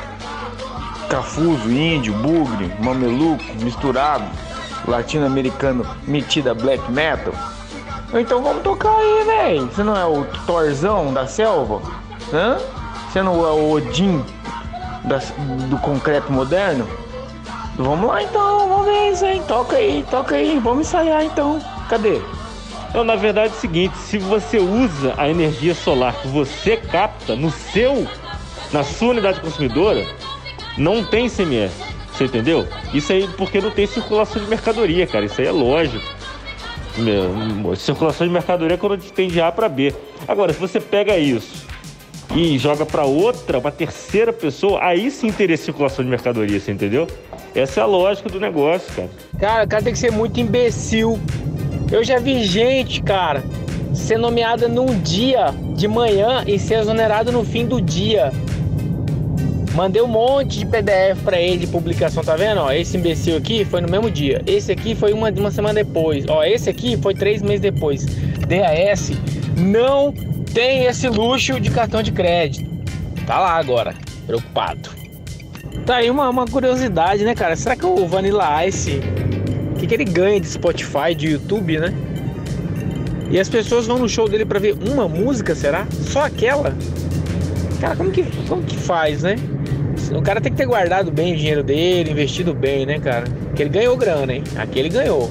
[1.08, 4.24] cafuso, índio, bugre, mameluco, misturado,
[4.86, 7.32] latino-americano metido a black metal?
[8.12, 9.66] Então vamos tocar aí, velho.
[9.66, 11.80] Você não é o Thorzão da selva?
[12.32, 12.58] Hã?
[13.08, 14.24] Você não é o Odin
[15.68, 16.88] do concreto moderno?
[17.76, 19.40] Vamos lá então, vamos ver isso aí.
[19.46, 20.58] Toca aí, toca aí.
[20.58, 21.60] Vamos ensaiar então.
[21.88, 22.20] Cadê?
[22.88, 27.36] Então, na verdade é o seguinte, se você usa a energia solar que você capta
[27.36, 28.06] no seu,
[28.72, 30.06] na sua unidade consumidora,
[30.78, 31.72] não tem CMS.
[32.12, 32.66] Você entendeu?
[32.94, 35.26] Isso aí porque não tem circulação de mercadoria, cara.
[35.26, 36.04] Isso aí é lógico.
[36.96, 39.94] Meu, circulação de mercadoria é quando tem de A para B.
[40.26, 41.66] Agora, se você pega isso
[42.34, 47.06] e joga para outra, uma terceira pessoa, aí sim teria circulação de mercadoria, você entendeu?
[47.54, 49.10] Essa é a lógica do negócio, cara.
[49.38, 51.20] Cara, o cara tem que ser muito imbecil.
[51.90, 53.44] Eu já vi gente, cara,
[53.94, 58.32] ser nomeada num dia de manhã e ser exonerado no fim do dia.
[59.74, 62.60] Mandei um monte de PDF pra ele de publicação, tá vendo?
[62.60, 64.42] Ó, esse imbecil aqui foi no mesmo dia.
[64.46, 66.24] Esse aqui foi uma, uma semana depois.
[66.28, 68.04] Ó, esse aqui foi três meses depois.
[68.04, 69.12] DAS
[69.56, 70.12] não
[70.54, 72.68] tem esse luxo de cartão de crédito.
[73.26, 73.94] Tá lá agora,
[74.26, 74.88] preocupado.
[75.84, 77.54] Tá aí uma, uma curiosidade, né, cara?
[77.54, 79.00] Será que o Vanilla Ice,
[79.76, 81.92] o que, que ele ganha de Spotify, de YouTube, né?
[83.30, 85.86] E as pessoas vão no show dele pra ver uma música, será?
[85.90, 86.74] Só aquela?
[87.78, 89.36] Cara, como que, como que faz, né?
[90.12, 93.24] O cara tem que ter guardado bem o dinheiro dele, investido bem, né, cara?
[93.48, 94.44] Porque ele ganhou grana, hein?
[94.56, 95.30] Aqui ele ganhou.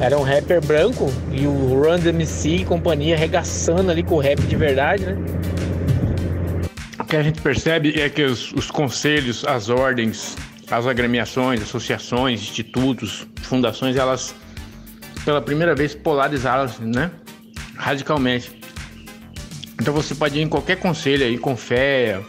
[0.00, 4.40] Era um rapper branco e o Run DMC e companhia arregaçando ali com o rap
[4.40, 5.16] de verdade, né?
[6.98, 10.36] O que a gente percebe é que os, os conselhos, as ordens,
[10.70, 14.34] as agremiações, associações, institutos, fundações, elas
[15.24, 17.10] pela primeira vez polarizaram, né?
[17.76, 18.58] Radicalmente.
[19.80, 22.22] Então você pode ir em qualquer conselho aí, Confea,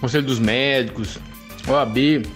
[0.00, 1.18] Conselho dos Médicos,
[1.68, 2.26] OAB,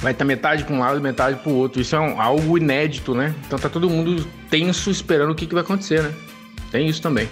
[0.00, 1.80] vai estar metade para um lado, metade para o outro.
[1.80, 3.34] Isso é um, algo inédito, né?
[3.46, 6.12] Então tá todo mundo tenso esperando o que, que vai acontecer, né?
[6.70, 7.28] Tem isso também.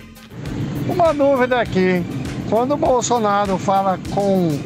[0.88, 2.02] Uma dúvida aqui.
[2.48, 4.58] Quando o Bolsonaro fala com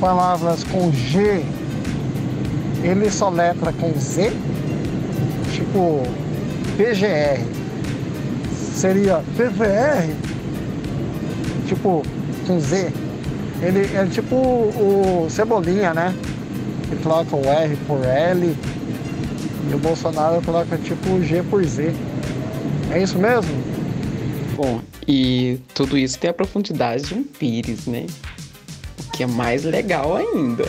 [0.00, 1.42] palavras com G,
[2.82, 4.32] ele só letra com Z?
[5.58, 6.02] Tipo,
[6.76, 7.44] PGR.
[8.54, 10.14] Seria PVR?
[11.66, 12.02] Tipo,
[12.46, 12.92] com Z.
[13.60, 16.14] Ele é tipo o Cebolinha, né?
[16.88, 18.56] Que troca o R por L.
[19.68, 21.92] E o Bolsonaro troca tipo G por Z.
[22.92, 23.50] É isso mesmo?
[24.54, 28.06] Bom, e tudo isso tem a profundidade de um pires, né?
[29.00, 30.64] O que é mais legal ainda.